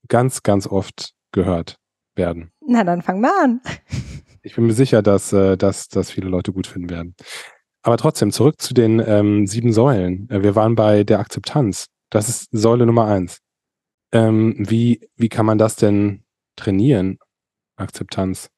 ganz, 0.08 0.42
ganz 0.42 0.66
oft 0.66 1.14
gehört 1.32 1.78
werden. 2.14 2.50
Na, 2.60 2.84
dann 2.84 3.00
fangen 3.00 3.22
wir 3.22 3.32
an. 3.42 3.62
Ich 4.42 4.54
bin 4.54 4.66
mir 4.66 4.74
sicher, 4.74 5.00
dass, 5.02 5.32
äh, 5.32 5.56
dass 5.56 5.88
das 5.88 6.10
viele 6.10 6.28
Leute 6.28 6.52
gut 6.52 6.66
finden 6.66 6.90
werden. 6.90 7.14
Aber 7.82 7.96
trotzdem, 7.96 8.30
zurück 8.30 8.60
zu 8.60 8.74
den 8.74 8.98
ähm, 8.98 9.46
sieben 9.46 9.72
Säulen. 9.72 10.28
Äh, 10.28 10.42
wir 10.42 10.54
waren 10.56 10.74
bei 10.74 11.04
der 11.04 11.20
Akzeptanz. 11.20 11.86
Das 12.10 12.28
ist 12.28 12.48
Säule 12.50 12.84
Nummer 12.84 13.06
eins. 13.06 13.38
Ähm, 14.12 14.56
wie, 14.58 15.08
wie 15.16 15.28
kann 15.30 15.46
man 15.46 15.56
das 15.56 15.76
denn 15.76 16.24
trainieren? 16.56 17.18
Akzeptanz. 17.76 18.48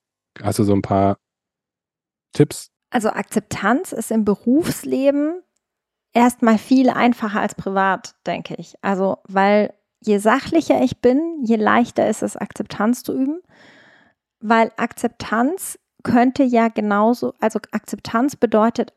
Hast 0.41 0.59
du 0.59 0.65
so 0.65 0.73
ein 0.73 0.83
paar 0.83 1.19
Tipps? 2.33 2.71
Also 2.91 3.11
Akzeptanz 3.11 3.93
ist 3.93 4.11
im 4.11 4.25
Berufsleben 4.25 5.43
erstmal 6.13 6.59
viel 6.59 6.91
einfacher 6.91 7.41
als 7.41 7.55
privat, 7.55 8.15
denke 8.27 8.55
ich. 8.57 8.75
Also, 8.83 9.19
weil 9.25 9.75
je 10.01 10.19
sachlicher 10.19 10.83
ich 10.83 11.01
bin, 11.01 11.43
je 11.43 11.57
leichter 11.57 12.09
ist 12.09 12.23
es, 12.23 12.37
Akzeptanz 12.37 13.03
zu 13.03 13.15
üben. 13.15 13.41
Weil 14.41 14.73
Akzeptanz 14.77 15.79
könnte 16.03 16.43
ja 16.43 16.69
genauso, 16.69 17.33
also 17.41 17.61
Akzeptanz 17.71 18.37
bedeutet 18.37 18.93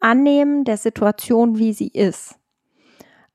Annehmen 0.00 0.64
der 0.64 0.76
Situation, 0.76 1.58
wie 1.58 1.72
sie 1.72 1.88
ist. 1.88 2.36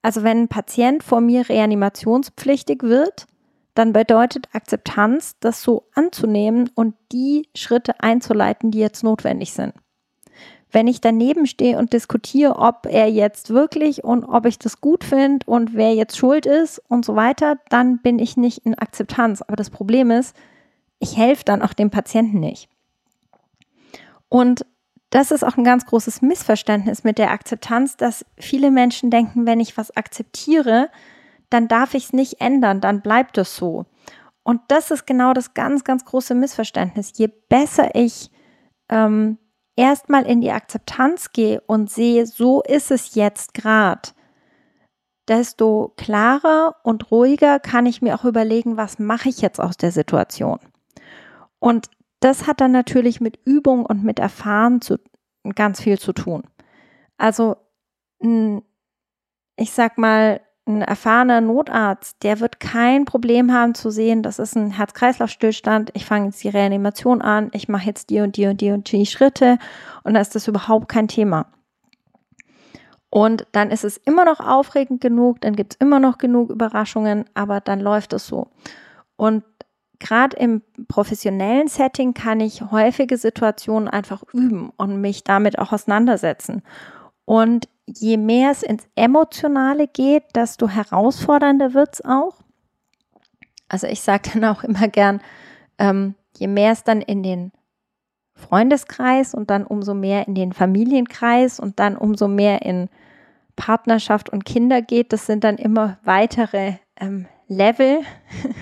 Also 0.03 0.23
wenn 0.23 0.43
ein 0.43 0.47
Patient 0.47 1.03
vor 1.03 1.21
mir 1.21 1.50
reanimationspflichtig 1.50 2.83
wird, 2.83 3.25
dann 3.74 3.94
bedeutet 3.94 4.50
Akzeptanz, 4.54 5.36
das 5.40 5.62
so 5.62 5.88
anzunehmen 5.94 6.70
und 6.75 6.96
die 7.12 7.48
Schritte 7.56 8.01
einzuleiten, 8.01 8.72
die 8.72 8.80
jetzt 8.80 9.04
notwendig 9.04 9.54
sind. 9.54 9.74
Wenn 10.74 10.88
ich 10.88 11.01
daneben 11.01 11.48
stehe 11.48 11.78
und 11.78 11.92
diskutiere, 11.92 12.55
ob 12.57 12.86
er 12.90 13.10
jetzt 13.10 13.50
wirklich 13.50 14.03
und 14.03 14.24
ob 14.24 14.46
ich 14.46 14.57
das 14.57 14.79
gut 14.79 15.03
finde 15.03 15.46
und 15.46 15.74
wer 15.74 15.94
jetzt 15.94 16.18
schuld 16.18 16.46
ist 16.46 16.81
und 16.88 17.03
so 17.03 17.16
weiter, 17.16 17.57
dann 17.70 18.00
bin 18.01 18.20
ich 18.20 18.38
nicht 18.38 18.60
in 18.66 18.77
Akzeptanz. 18.77 19.42
Aber 19.42 19.57
das 19.57 19.70
Problem 19.70 20.12
ist, 20.12 20.36
ich 21.00 21.18
helfe 21.18 21.44
dann 21.44 21.62
auch 21.62 21.74
dem 21.74 21.90
Patienten 21.90 22.40
nicht. 22.40 22.70
Und 24.29 24.66
das 25.10 25.31
ist 25.31 25.44
auch 25.44 25.57
ein 25.57 25.66
ganz 25.66 25.86
großes 25.86 26.22
Missverständnis 26.22 27.03
mit 27.03 27.18
der 27.18 27.31
Akzeptanz, 27.31 27.98
dass 27.98 28.25
viele 28.38 28.72
Menschen 28.72 29.12
denken, 29.12 29.46
wenn 29.46 29.60
ich 29.60 29.75
was 29.75 29.96
akzeptiere, 29.98 30.90
dann 31.51 31.68
darf 31.68 31.94
ich 31.94 32.05
es 32.05 32.14
nicht 32.14 32.42
ändern, 32.42 32.81
dann 32.81 33.01
bleibt 33.01 33.37
es 33.37 33.55
so. 33.55 33.85
Und 34.44 34.61
das 34.70 34.90
ist 34.90 35.05
genau 35.05 35.33
das 35.33 35.53
ganz, 35.53 35.83
ganz 35.83 36.03
große 36.05 36.33
Missverständnis. 36.33 37.11
Je 37.16 37.27
besser 37.27 37.94
ich 37.94 38.31
ähm, 38.90 39.37
erstmal 39.75 40.25
in 40.25 40.42
die 40.42 40.51
Akzeptanz 40.51 41.31
gehe 41.31 41.61
und 41.61 41.92
sehe, 41.92 42.25
so 42.25 42.64
ist 42.64 42.90
es 42.90 43.14
jetzt 43.16 43.53
gerade, 43.53 44.09
desto 45.27 45.94
klarer 45.98 46.77
und 46.83 47.11
ruhiger 47.11 47.59
kann 47.59 47.85
ich 47.85 48.01
mir 48.01 48.16
auch 48.16 48.25
überlegen, 48.25 48.77
was 48.77 48.98
mache 48.98 49.29
ich 49.29 49.42
jetzt 49.42 49.59
aus 49.59 49.77
der 49.77 49.92
Situation. 49.92 50.59
Und 51.59 51.90
das 52.22 52.48
hat 52.48 52.61
dann 52.61 52.72
natürlich 52.72 53.22
mit 53.22 53.40
Übung 53.46 53.85
und 53.85 54.03
mit 54.03 54.20
Erfahren 54.20 54.81
zu, 54.81 54.98
ganz 55.55 55.81
viel 55.81 56.00
zu 56.00 56.14
tun. 56.14 56.44
Also, 57.18 57.57
ich 58.22 59.72
sag 59.72 59.98
mal, 59.98 60.42
ein 60.67 60.81
erfahrener 60.81 61.41
Notarzt, 61.41 62.24
der 62.24 62.39
wird 62.39 62.59
kein 62.59 63.05
Problem 63.05 63.51
haben 63.51 63.74
zu 63.74 63.89
sehen, 63.89 64.21
das 64.24 64.39
ist 64.39 64.55
ein 64.55 64.71
Herz-Kreislauf-Stillstand, 64.71 65.91
ich 65.95 66.05
fange 66.05 66.27
jetzt 66.27 66.43
die 66.43 66.50
Reanimation 66.50 67.21
an, 67.21 67.50
ich 67.53 67.67
mache 67.67 67.87
jetzt 67.87 68.09
die 68.09 68.19
und 68.19 68.37
die 68.37 68.47
und 68.47 68.61
die 68.61 68.71
und 68.71 68.91
die 68.91 69.05
Schritte 69.05 69.57
und 70.03 70.13
dann 70.13 70.21
ist 70.21 70.35
das 70.35 70.47
überhaupt 70.47 70.87
kein 70.87 71.07
Thema. 71.07 71.47
Und 73.09 73.45
dann 73.51 73.71
ist 73.71 73.83
es 73.83 73.97
immer 73.97 74.24
noch 74.24 74.39
aufregend 74.39 75.01
genug, 75.01 75.41
dann 75.41 75.55
gibt 75.55 75.74
es 75.74 75.79
immer 75.81 76.00
noch 76.00 76.17
genug 76.17 76.50
Überraschungen, 76.50 77.25
aber 77.33 77.59
dann 77.59 77.81
läuft 77.81 78.13
es 78.13 78.25
so. 78.25 78.47
Und 79.17 79.43
gerade 80.00 80.37
im 80.37 80.61
professionellen 80.87 81.67
Setting 81.67 82.13
kann 82.13 82.39
ich 82.39 82.61
häufige 82.71 83.17
Situationen 83.17 83.89
einfach 83.89 84.24
üben 84.33 84.71
und 84.77 85.01
mich 85.01 85.24
damit 85.24 85.59
auch 85.59 85.74
auseinandersetzen. 85.74 86.63
Und 87.25 87.67
je 87.87 88.17
mehr 88.17 88.51
es 88.51 88.63
ins 88.63 88.87
Emotionale 88.96 89.87
geht, 89.87 90.24
desto 90.35 90.70
herausfordernder 90.70 91.74
wird 91.74 91.96
es 91.96 92.05
auch. 92.05 92.39
Also 93.67 93.87
ich 93.87 94.01
sage 94.01 94.31
dann 94.33 94.46
auch 94.46 94.63
immer 94.63 94.87
gern, 94.87 95.22
ähm, 95.77 96.15
je 96.37 96.48
mehr 96.48 96.72
es 96.72 96.83
dann 96.83 97.01
in 97.01 97.24
den 97.24 97.51
Freundeskreis 98.35 99.33
und 99.33 99.50
dann 99.50 99.65
umso 99.65 99.94
mehr 99.94 100.27
in 100.27 100.35
den 100.35 100.53
Familienkreis 100.53 101.59
und 101.59 101.79
dann 101.79 101.96
umso 101.96 102.27
mehr 102.27 102.63
in 102.63 102.89
Partnerschaft 103.55 104.29
und 104.29 104.46
Kinder 104.46 104.81
geht, 104.81 105.13
das 105.13 105.25
sind 105.25 105.44
dann 105.44 105.57
immer 105.57 106.00
weitere 106.03 106.75
ähm, 107.00 107.27
Level, 107.48 108.01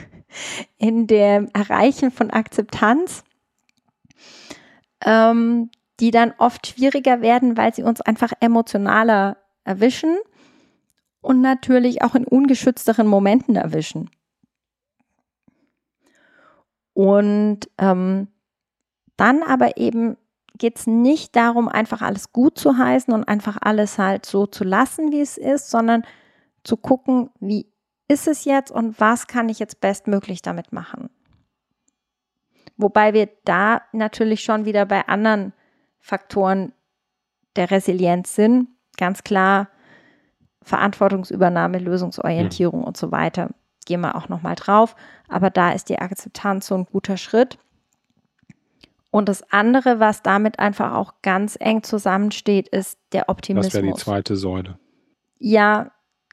in 0.78 1.08
dem 1.08 1.50
Erreichen 1.54 2.12
von 2.12 2.32
Akzeptanz, 2.32 3.24
ähm, 5.06 5.70
die 6.00 6.12
dann 6.12 6.34
oft 6.38 6.68
schwieriger 6.68 7.22
werden, 7.22 7.58
weil 7.58 7.74
sie 7.74 7.84
uns 7.84 8.02
einfach 8.02 8.32
emotionaler 8.40 9.38
erwischen 9.64 10.18
und 11.22 11.42
natürlich 11.42 12.02
auch 12.02 12.16
in 12.16 12.26
ungeschützteren 12.26 13.08
Momenten 13.08 13.56
erwischen. 13.56 14.10
Und 16.94 17.70
ähm, 17.78 18.28
dann 19.18 19.44
aber 19.44 19.78
eben 19.78 20.18
geht 20.58 20.78
es 20.78 20.88
nicht 20.88 21.36
darum, 21.36 21.70
einfach 21.70 22.02
alles 22.02 22.34
gut 22.34 22.58
zu 22.58 22.78
heißen 22.78 23.14
und 23.14 23.28
einfach 23.28 23.58
alles 23.62 23.98
halt 23.98 24.26
so 24.26 24.46
zu 24.46 24.64
lassen, 24.64 25.12
wie 25.12 25.22
es 25.22 25.38
ist, 25.38 25.70
sondern 25.70 26.04
zu 26.64 26.76
gucken, 26.78 27.30
wie 27.40 27.72
ist 28.10 28.28
es 28.28 28.44
jetzt 28.44 28.72
und 28.72 29.00
was 29.00 29.28
kann 29.28 29.50
ich 29.50 29.60
jetzt 29.60 29.80
bestmöglich 29.80 30.42
damit 30.42 30.74
machen? 30.74 31.10
Wobei 32.76 33.14
wir 33.14 33.30
da 33.46 33.82
natürlich 33.94 34.42
schon 34.42 34.66
wieder 34.66 34.86
bei 34.86 35.08
anderen 35.08 35.54
Faktoren 36.00 36.74
der 37.56 37.72
Resilienz 37.72 38.36
sind. 38.36 38.68
Ganz 38.98 39.24
klar 39.24 39.70
Verantwortungsübernahme, 40.62 41.80
Lösungsorientierung 41.80 42.82
mhm. 42.82 42.86
und 42.86 42.98
so 42.98 43.12
weiter. 43.12 43.50
Gehen 43.86 44.02
wir 44.02 44.16
auch 44.16 44.30
nochmal 44.30 44.56
drauf. 44.56 44.96
Aber 45.28 45.50
da 45.50 45.72
ist 45.72 45.90
die 45.90 46.00
Akzeptanz 46.00 46.68
so 46.68 46.76
ein 46.76 46.86
guter 46.86 47.18
Schritt. 47.18 47.58
Und 49.12 49.28
das 49.28 49.42
andere, 49.52 50.00
was 50.00 50.22
damit 50.22 50.60
einfach 50.60 50.94
auch 50.94 51.16
ganz 51.24 51.58
eng 51.60 51.82
zusammensteht, 51.82 52.68
ist 52.68 53.00
der 53.12 53.30
Optimismus. 53.30 53.74
Das 53.74 53.82
wäre 53.82 53.94
die 53.94 54.00
zweite 54.00 54.36
Säule. 54.36 54.78
Ja, 55.40 55.92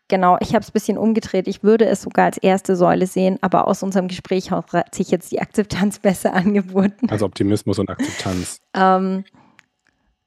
Genau, 0.08 0.36
ich 0.40 0.50
habe 0.50 0.60
es 0.60 0.68
ein 0.68 0.72
bisschen 0.72 0.98
umgedreht. 0.98 1.48
Ich 1.48 1.64
würde 1.64 1.84
es 1.86 2.02
sogar 2.02 2.26
als 2.26 2.38
erste 2.38 2.76
Säule 2.76 3.08
sehen, 3.08 3.38
aber 3.40 3.66
aus 3.66 3.82
unserem 3.82 4.06
Gespräch 4.06 4.52
hat 4.52 4.94
sich 4.94 5.10
jetzt 5.10 5.32
die 5.32 5.40
Akzeptanz 5.40 5.98
besser 6.00 6.32
angeboten. 6.32 7.10
Also 7.10 7.26
Optimismus 7.26 7.78
und 7.80 7.90
Akzeptanz. 7.90 8.60
ähm, 8.74 9.24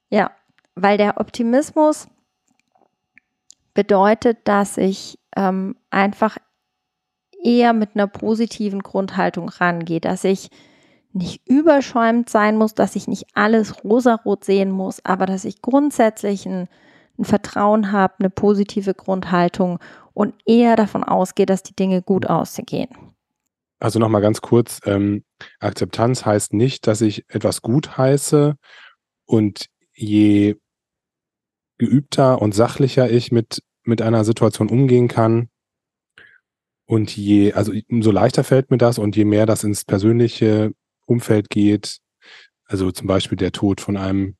ja, 0.09 0.31
weil 0.75 0.97
der 0.97 1.19
Optimismus 1.19 2.07
bedeutet, 3.73 4.39
dass 4.45 4.77
ich 4.77 5.19
ähm, 5.35 5.75
einfach 5.89 6.37
eher 7.43 7.73
mit 7.73 7.91
einer 7.95 8.07
positiven 8.07 8.81
Grundhaltung 8.83 9.49
rangehe, 9.49 10.01
dass 10.01 10.23
ich 10.23 10.49
nicht 11.13 11.47
überschäumt 11.47 12.29
sein 12.29 12.57
muss, 12.57 12.75
dass 12.75 12.95
ich 12.95 13.07
nicht 13.07 13.25
alles 13.33 13.83
rosarot 13.83 14.43
sehen 14.43 14.71
muss, 14.71 15.03
aber 15.05 15.25
dass 15.25 15.45
ich 15.45 15.61
grundsätzlich 15.61 16.45
ein, 16.45 16.67
ein 17.17 17.25
Vertrauen 17.25 17.91
habe, 17.91 18.15
eine 18.19 18.29
positive 18.29 18.93
Grundhaltung 18.93 19.79
und 20.13 20.35
eher 20.45 20.75
davon 20.75 21.03
ausgehe, 21.03 21.45
dass 21.45 21.63
die 21.63 21.75
Dinge 21.75 22.01
gut 22.01 22.27
aussehen. 22.27 22.89
Also 23.79 23.97
nochmal 23.97 24.21
ganz 24.21 24.41
kurz, 24.41 24.81
ähm, 24.85 25.23
Akzeptanz 25.59 26.25
heißt 26.25 26.53
nicht, 26.53 26.85
dass 26.85 27.01
ich 27.01 27.23
etwas 27.29 27.61
gut 27.61 27.97
heiße 27.97 28.55
und 29.25 29.67
je 29.99 30.55
geübter 31.77 32.41
und 32.41 32.53
sachlicher 32.53 33.09
ich 33.09 33.31
mit, 33.31 33.63
mit 33.83 34.01
einer 34.01 34.23
Situation 34.25 34.69
umgehen 34.69 35.07
kann, 35.07 35.49
und 36.89 37.15
je, 37.15 37.53
also 37.53 37.71
umso 37.87 38.09
leichter 38.09 38.43
fällt 38.43 38.71
mir 38.71 38.79
das 38.79 38.97
und 38.97 39.15
je 39.15 39.23
mehr 39.23 39.45
das 39.45 39.63
ins 39.63 39.85
persönliche 39.85 40.73
Umfeld 41.05 41.51
geht, 41.51 41.99
also 42.65 42.91
zum 42.91 43.05
Beispiel 43.05 43.37
der 43.37 43.51
Tod 43.51 43.79
von 43.79 43.95
einem 43.95 44.37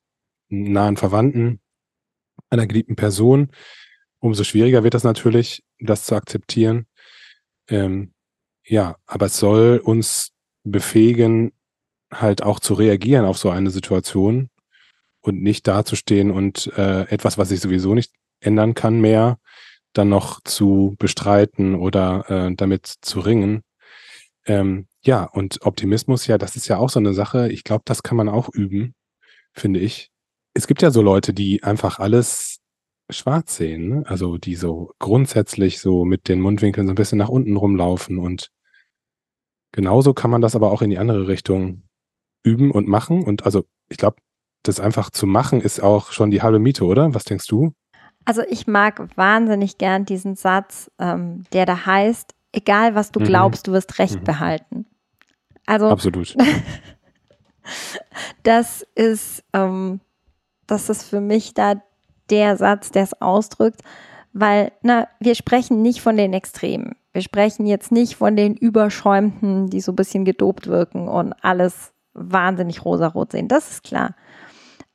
nahen 0.48 0.98
Verwandten, 0.98 1.60
einer 2.50 2.66
geliebten 2.66 2.96
Person, 2.96 3.52
umso 4.18 4.44
schwieriger 4.44 4.84
wird 4.84 4.96
das 4.96 5.04
natürlich, 5.04 5.64
das 5.80 6.06
zu 6.06 6.16
akzeptieren. 6.16 6.88
Ähm, 7.68 8.14
ja, 8.66 8.98
aber 9.06 9.28
es 9.28 9.38
soll 9.38 9.80
uns 9.84 10.32
befähigen, 10.64 11.52
halt 12.12 12.42
auch 12.42 12.60
zu 12.60 12.74
reagieren 12.74 13.26
auf 13.26 13.38
so 13.38 13.52
eine 13.52 13.70
Situation 13.70 14.50
und 15.22 15.42
nicht 15.42 15.68
dazustehen 15.68 16.32
und 16.32 16.72
äh, 16.78 17.02
etwas, 17.10 17.38
was 17.38 17.52
ich 17.52 17.60
sowieso 17.60 17.94
nicht 17.94 18.12
ändern 18.40 18.74
kann 18.74 19.02
mehr, 19.02 19.38
dann 19.94 20.10
noch 20.10 20.42
zu 20.44 20.96
bestreiten 21.00 21.76
oder 21.76 22.30
äh, 22.30 22.56
damit 22.56 22.88
zu 23.02 23.20
ringen. 23.20 23.64
Ähm, 24.46 24.88
ja, 25.02 25.24
und 25.24 25.66
Optimismus, 25.66 26.28
ja, 26.28 26.38
das 26.38 26.56
ist 26.56 26.68
ja 26.68 26.78
auch 26.78 26.90
so 26.90 27.00
eine 27.00 27.14
Sache. 27.14 27.52
Ich 27.52 27.64
glaube, 27.64 27.84
das 27.86 28.04
kann 28.04 28.18
man 28.18 28.30
auch 28.30 28.50
üben, 28.50 28.96
finde 29.54 29.80
ich. 29.80 30.12
Es 30.54 30.68
gibt 30.68 30.82
ja 30.82 30.92
so 30.92 31.02
Leute, 31.02 31.34
die 31.34 31.64
einfach 31.64 32.00
alles 32.00 32.60
schwarz 33.10 33.56
sehen, 33.56 33.90
ne? 33.90 34.04
also 34.06 34.38
die 34.38 34.56
so 34.56 34.94
grundsätzlich 35.00 35.80
so 35.80 36.06
mit 36.06 36.28
den 36.28 36.42
Mundwinkeln 36.42 36.88
so 36.88 36.94
ein 36.94 36.96
bisschen 36.96 37.18
nach 37.18 37.30
unten 37.30 37.58
rumlaufen 37.58 38.20
und 38.20 38.52
genauso 39.72 40.14
kann 40.14 40.30
man 40.30 40.42
das 40.42 40.56
aber 40.56 40.72
auch 40.72 40.82
in 40.82 40.92
die 40.92 41.00
andere 41.00 41.28
Richtung 41.28 41.84
üben 42.44 42.72
und 42.72 42.88
machen 42.88 43.24
und 43.24 43.46
also 43.46 43.66
ich 43.90 43.98
glaube, 43.98 44.18
das 44.64 44.80
einfach 44.80 45.10
zu 45.10 45.26
machen 45.26 45.62
ist 45.62 45.82
auch 45.82 46.12
schon 46.12 46.32
die 46.32 46.42
halbe 46.42 46.60
Miete, 46.60 46.86
oder? 46.86 47.14
Was 47.14 47.24
denkst 47.24 47.48
du? 47.48 47.74
Also 48.26 48.42
ich 48.48 48.68
mag 48.68 49.08
wahnsinnig 49.16 49.78
gern 49.78 50.06
diesen 50.06 50.36
Satz, 50.36 50.92
ähm, 51.00 51.44
der 51.54 51.66
da 51.66 51.86
heißt, 51.86 52.36
egal 52.52 52.96
was 52.96 53.12
du 53.12 53.20
mhm. 53.20 53.26
glaubst, 53.26 53.68
du 53.68 53.72
wirst 53.72 53.98
Recht 54.00 54.20
mhm. 54.20 54.24
behalten. 54.24 54.86
Also 55.66 55.88
absolut. 55.88 56.36
das 58.44 58.86
ist, 58.96 59.44
ähm, 59.54 60.00
das 60.68 60.90
ist 60.90 61.04
für 61.04 61.22
mich 61.22 61.54
da 61.54 61.76
der 62.30 62.58
Satz, 62.58 62.92
der 62.92 63.04
es 63.04 63.20
ausdrückt, 63.22 63.82
weil 64.34 64.72
na, 64.82 65.08
wir 65.20 65.36
sprechen 65.36 65.82
nicht 65.82 66.02
von 66.02 66.18
den 66.18 66.34
Extremen. 66.34 66.96
Wir 67.14 67.22
sprechen 67.22 67.66
jetzt 67.66 67.92
nicht 67.92 68.16
von 68.16 68.36
den 68.36 68.56
Überschäumten, 68.56 69.70
die 69.70 69.82
so 69.82 69.92
ein 69.92 69.96
bisschen 69.96 70.26
gedopt 70.26 70.68
wirken 70.68 71.08
und 71.08 71.34
alles 71.42 71.94
wahnsinnig 72.14 72.86
rosarot 72.86 73.32
sehen. 73.32 73.48
Das 73.48 73.72
ist 73.72 73.84
klar. 73.84 74.16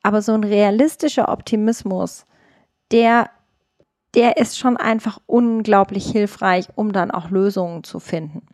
Aber 0.05 0.21
so 0.21 0.33
ein 0.33 0.43
realistischer 0.43 1.29
Optimismus, 1.29 2.27
der, 2.91 3.31
der 4.13 4.37
ist 4.37 4.55
schon 4.55 4.77
einfach 4.77 5.19
unglaublich 5.25 6.05
hilfreich, 6.05 6.67
um 6.75 6.93
dann 6.93 7.09
auch 7.09 7.31
Lösungen 7.31 7.83
zu 7.83 7.99
finden. 7.99 8.45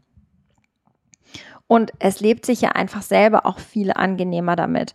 Und 1.67 1.91
es 1.99 2.21
lebt 2.21 2.45
sich 2.45 2.61
ja 2.61 2.69
einfach 2.69 3.01
selber 3.01 3.45
auch 3.45 3.59
viel 3.59 3.91
angenehmer 3.91 4.55
damit. 4.55 4.93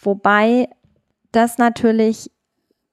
Wobei 0.00 0.68
das 1.32 1.58
natürlich, 1.58 2.30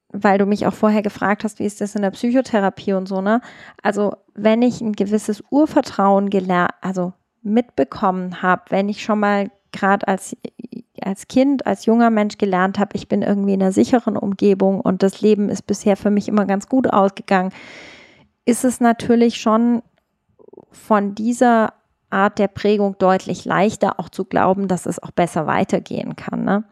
weil 0.10 0.39
du 0.39 0.47
mich 0.47 0.65
auch 0.65 0.73
vorher 0.73 1.04
gefragt 1.04 1.43
hast, 1.43 1.60
wie 1.60 1.67
ist 1.67 1.82
das 1.82 1.93
in 1.93 2.02
der 2.02 2.10
Psychotherapie 2.10 2.93
und 2.93 3.08
so, 3.08 3.21
ne? 3.21 3.41
Also, 3.84 4.15
wenn 4.34 4.63
ich 4.63 4.82
ein 4.82 4.93
gewisses 4.93 5.43
Urvertrauen 5.52 6.32
gelernt, 6.32 6.71
also 6.82 7.13
mitbekommen 7.43 8.41
habe, 8.41 8.63
wenn 8.69 8.89
ich 8.89 9.04
schon 9.04 9.19
mal 9.19 9.52
gerade 9.71 10.08
als 10.08 10.36
als 11.06 11.28
Kind, 11.28 11.66
als 11.66 11.86
junger 11.86 12.10
Mensch 12.10 12.38
gelernt 12.38 12.80
habe, 12.80 12.96
ich 12.96 13.08
bin 13.08 13.22
irgendwie 13.22 13.54
in 13.54 13.62
einer 13.62 13.72
sicheren 13.72 14.18
Umgebung 14.18 14.82
und 14.82 15.04
das 15.04 15.22
Leben 15.22 15.50
ist 15.50 15.68
bisher 15.68 15.98
für 15.98 16.10
mich 16.10 16.28
immer 16.28 16.46
ganz 16.46 16.68
gut 16.68 16.92
ausgegangen, 16.92 17.52
ist 18.46 18.66
es 18.66 18.80
natürlich 18.80 19.39
schon 19.39 19.82
von 20.72 21.16
dieser 21.16 21.74
Art 22.10 22.38
der 22.38 22.48
Prägung 22.48 22.96
deutlich 23.00 23.44
leichter 23.44 24.00
auch 24.00 24.08
zu 24.08 24.26
glauben, 24.26 24.68
dass 24.68 24.86
es 24.86 25.02
auch 25.02 25.12
besser 25.12 25.48
weitergehen 25.48 26.16
kann. 26.16 26.44
Ne? 26.44 26.63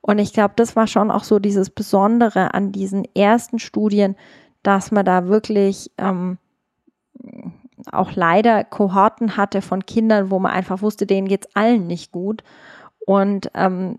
Und 0.00 0.18
ich 0.18 0.32
glaube, 0.32 0.54
das 0.56 0.74
war 0.74 0.86
schon 0.86 1.10
auch 1.10 1.24
so 1.24 1.38
dieses 1.38 1.70
Besondere 1.70 2.54
an 2.54 2.72
diesen 2.72 3.04
ersten 3.14 3.58
Studien, 3.58 4.16
dass 4.62 4.90
man 4.90 5.04
da 5.04 5.28
wirklich 5.28 5.90
ähm, 5.96 6.38
auch 7.92 8.12
leider 8.14 8.64
Kohorten 8.64 9.36
hatte 9.36 9.62
von 9.62 9.86
Kindern, 9.86 10.30
wo 10.30 10.38
man 10.38 10.52
einfach 10.52 10.82
wusste, 10.82 11.06
denen 11.06 11.28
geht 11.28 11.46
es 11.46 11.56
allen 11.56 11.86
nicht 11.86 12.12
gut. 12.12 12.42
Und 13.06 13.50
ähm, 13.54 13.98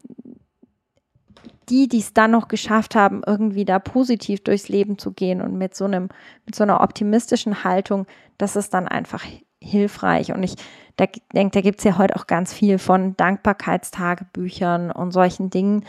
die, 1.70 1.88
die 1.88 2.00
es 2.00 2.14
dann 2.14 2.32
noch 2.32 2.48
geschafft 2.48 2.96
haben, 2.96 3.22
irgendwie 3.26 3.66
da 3.66 3.80
positiv 3.80 4.44
durchs 4.44 4.70
Leben 4.70 4.98
zu 4.98 5.12
gehen 5.12 5.42
und 5.42 5.58
mit 5.58 5.76
so 5.76 5.86
einem, 5.86 6.10
mit 6.46 6.56
so 6.56 6.64
einer 6.64 6.82
optimistischen 6.82 7.64
Haltung, 7.64 8.06
das 8.38 8.56
ist 8.56 8.74
dann 8.74 8.88
einfach 8.88 9.24
hilfreich. 9.62 10.34
Und 10.34 10.44
ich 10.44 10.56
da 10.98 11.06
denke, 11.34 11.54
da 11.54 11.62
gibt 11.62 11.80
es 11.80 11.86
ja 11.86 11.98
heute 11.98 12.16
auch 12.16 12.28
ganz 12.28 12.54
viel 12.54 12.78
von 12.78 13.16
Dankbarkeitstagebüchern 13.16 14.92
und 14.92 15.12
solchen 15.12 15.50
Dingen. 15.50 15.86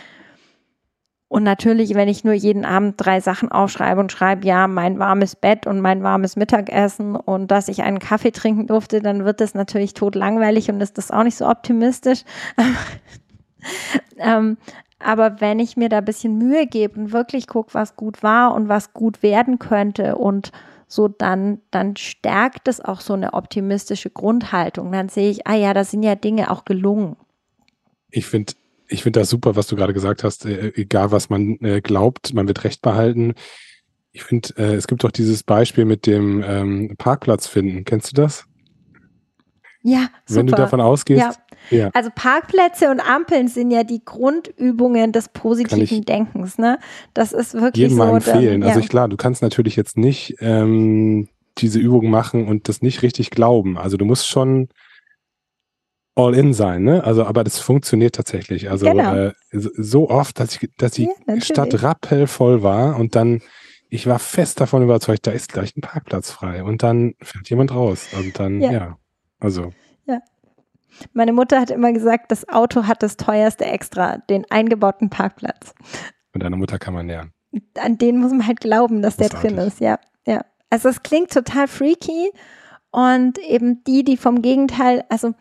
Und 1.33 1.45
natürlich, 1.45 1.95
wenn 1.95 2.09
ich 2.09 2.25
nur 2.25 2.35
jeden 2.35 2.67
Abend 2.67 2.97
drei 2.99 3.21
Sachen 3.21 3.51
aufschreibe 3.51 3.99
und 3.99 4.13
schreibe, 4.13 4.47
ja, 4.47 4.69
mein 4.69 4.99
warmes 4.99 5.35
Bett 5.35 5.67
und 5.67 5.81
mein 5.81 6.03
warmes 6.03 6.37
Mittagessen 6.37 7.17
und 7.17 7.51
dass 7.51 7.69
ich 7.69 7.81
einen 7.81 8.01
Kaffee 8.01 8.33
trinken 8.33 8.67
durfte, 8.67 9.01
dann 9.01 9.25
wird 9.25 9.41
das 9.41 9.55
natürlich 9.55 9.95
tot 9.95 10.15
langweilig 10.15 10.69
und 10.69 10.83
ist 10.83 10.99
das 10.99 11.11
auch 11.11 11.23
nicht 11.23 11.39
so 11.39 11.49
optimistisch. 11.49 12.25
ähm, 14.19 14.59
aber 14.99 15.41
wenn 15.41 15.59
ich 15.59 15.75
mir 15.75 15.89
da 15.89 15.99
ein 15.99 16.05
bisschen 16.05 16.37
Mühe 16.37 16.67
gebe 16.67 17.01
und 17.01 17.13
wirklich 17.13 17.47
gucke, 17.47 17.73
was 17.73 17.97
gut 17.97 18.23
war 18.23 18.53
und 18.53 18.69
was 18.69 18.93
gut 18.93 19.23
werden 19.23 19.59
könnte 19.59 20.17
und 20.17 20.53
so, 20.87 21.09
dann, 21.09 21.63
dann 21.71 21.97
stärkt 21.97 22.69
es 22.69 22.85
auch 22.85 23.01
so 23.01 23.15
eine 23.15 23.33
optimistische 23.33 24.11
Grundhaltung. 24.11 24.93
Dann 24.93 25.09
sehe 25.09 25.31
ich, 25.31 25.47
ah 25.47 25.55
ja, 25.55 25.73
da 25.73 25.85
sind 25.85 26.03
ja 26.03 26.15
Dinge 26.15 26.51
auch 26.51 26.67
gelungen. 26.67 27.17
Ich 28.11 28.27
finde 28.27 28.53
ich 28.93 29.03
finde 29.03 29.21
das 29.21 29.31
super, 29.31 29.57
was 29.57 29.67
du 29.67 29.77
gerade 29.77 29.95
gesagt 29.95 30.25
hast. 30.25 30.45
Äh, 30.47 30.73
egal, 30.75 31.11
was 31.11 31.31
man 31.31 31.59
äh, 31.61 31.81
glaubt, 31.81 32.35
man 32.35 32.47
wird 32.47 32.65
Recht 32.65 32.83
behalten. 32.83 33.35
Ich 34.13 34.25
finde, 34.25 34.51
äh, 34.57 34.75
es 34.75 34.87
gibt 34.87 35.05
doch 35.05 35.11
dieses 35.11 35.43
Beispiel 35.43 35.85
mit 35.85 36.07
dem 36.07 36.45
ähm, 36.47 36.95
Parkplatz 36.99 37.47
finden. 37.47 37.85
Kennst 37.85 38.13
du 38.13 38.21
das? 38.21 38.45
Ja, 39.83 40.09
super. 40.27 40.39
Wenn 40.39 40.47
du 40.47 40.55
davon 40.55 40.81
ausgehst. 40.81 41.21
Ja. 41.71 41.77
ja. 41.77 41.91
Also 41.93 42.11
Parkplätze 42.15 42.91
und 42.91 43.01
Ampeln 43.01 43.49
sind 43.49 43.71
ja 43.71 43.83
die 43.83 44.05
Grundübungen 44.05 45.13
des 45.13 45.29
positiven 45.31 46.05
Denkens. 46.05 46.59
Ne? 46.59 46.79
Das 47.15 47.33
ist 47.33 47.55
wirklich 47.55 47.83
jedem 47.83 47.97
so. 47.97 48.05
Mal 48.05 48.17
empfehlen. 48.17 48.61
Dann, 48.61 48.71
ja. 48.71 48.77
Also 48.77 48.87
klar, 48.87 49.09
du 49.09 49.17
kannst 49.17 49.43
natürlich 49.43 49.75
jetzt 49.75 49.97
nicht 49.97 50.37
ähm, 50.41 51.29
diese 51.59 51.81
Übung 51.81 52.11
machen 52.11 52.47
und 52.47 52.69
das 52.69 52.83
nicht 52.83 53.03
richtig 53.03 53.31
glauben. 53.31 53.77
Also 53.77 53.97
du 53.97 54.05
musst 54.05 54.29
schon 54.29 54.69
all 56.15 56.35
in 56.35 56.53
sein, 56.53 56.83
ne? 56.83 57.05
Also, 57.05 57.25
aber 57.25 57.45
das 57.45 57.59
funktioniert 57.59 58.15
tatsächlich. 58.15 58.71
Also 58.71 58.87
genau. 58.87 59.15
äh, 59.15 59.33
so 59.51 60.11
oft, 60.11 60.39
dass 60.39 60.57
ich, 60.57 60.71
dass 60.77 60.93
die 60.93 61.09
ja, 61.27 61.41
Stadt 61.41 61.83
rappelvoll 61.83 62.63
war 62.63 62.97
und 62.97 63.17
dann 63.17 63.41
ich 63.93 64.07
war 64.07 64.19
fest 64.19 64.59
davon 64.59 64.83
überzeugt, 64.83 65.27
da 65.27 65.33
ist 65.33 65.53
gleich 65.53 65.77
ein 65.77 65.83
Parkplatz 65.83 66.31
frei 66.31 66.65
und 66.65 66.83
dann 66.83 67.15
fährt 67.21 67.51
jemand 67.51 67.75
raus 67.75 68.09
und 68.17 68.39
dann 68.39 68.61
ja, 68.63 68.73
ja 68.73 68.99
also. 69.39 69.75
Ja. 70.07 70.21
Meine 71.13 71.35
Mutter 71.35 71.61
hat 71.61 71.71
immer 71.71 71.93
gesagt, 71.93 72.33
das 72.33 72.49
Auto 72.49 72.87
hat 72.87 73.03
das 73.03 73.19
teuerste 73.19 73.67
Extra, 73.67 74.17
den 74.31 74.51
eingebauten 74.51 75.11
Parkplatz. 75.11 75.75
Und 76.33 76.43
deiner 76.43 76.57
Mutter 76.57 76.79
kann 76.79 76.95
man 76.95 77.07
lernen. 77.07 77.33
An 77.79 77.99
den 77.99 78.19
muss 78.19 78.31
man 78.31 78.47
halt 78.47 78.61
glauben, 78.61 79.03
dass 79.03 79.19
der 79.19 79.29
drin 79.29 79.59
ist, 79.59 79.81
ja. 79.81 79.99
Ja. 80.27 80.43
Also 80.71 80.89
es 80.89 81.03
klingt 81.03 81.31
total 81.31 81.69
freaky 81.69 82.31
und 82.93 83.39
eben 83.39 83.85
die, 83.85 84.05
die 84.05 84.17
vom 84.17 84.41
Gegenteil, 84.41 85.05
also 85.11 85.35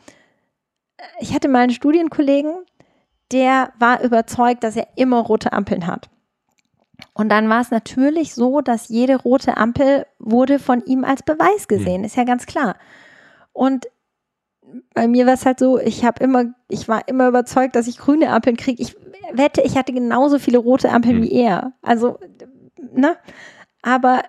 ich 1.19 1.33
hatte 1.33 1.47
mal 1.47 1.59
einen 1.59 1.71
Studienkollegen, 1.71 2.53
der 3.31 3.73
war 3.79 4.03
überzeugt, 4.03 4.63
dass 4.63 4.75
er 4.75 4.87
immer 4.95 5.19
rote 5.19 5.53
Ampeln 5.53 5.87
hat. 5.87 6.09
Und 7.13 7.29
dann 7.29 7.49
war 7.49 7.61
es 7.61 7.71
natürlich 7.71 8.33
so, 8.33 8.61
dass 8.61 8.89
jede 8.89 9.15
rote 9.15 9.57
Ampel 9.57 10.05
wurde 10.19 10.59
von 10.59 10.83
ihm 10.85 11.03
als 11.03 11.23
Beweis 11.23 11.67
gesehen, 11.67 12.03
ist 12.03 12.15
ja 12.15 12.23
ganz 12.23 12.45
klar. 12.45 12.75
Und 13.53 13.87
bei 14.93 15.07
mir 15.07 15.25
war 15.25 15.33
es 15.33 15.45
halt 15.45 15.59
so, 15.59 15.79
ich 15.79 16.05
habe 16.05 16.23
immer, 16.23 16.45
ich 16.69 16.87
war 16.87 17.07
immer 17.07 17.27
überzeugt, 17.27 17.75
dass 17.75 17.87
ich 17.87 17.97
grüne 17.97 18.29
Ampeln 18.29 18.55
kriege. 18.55 18.81
Ich 18.81 18.95
wette, 19.33 19.61
ich 19.61 19.77
hatte 19.77 19.93
genauso 19.93 20.39
viele 20.39 20.59
rote 20.59 20.91
Ampeln 20.91 21.17
hm. 21.17 21.23
wie 21.23 21.31
er. 21.31 21.73
Also, 21.81 22.19
ne? 22.93 23.17
Aber 23.81 24.21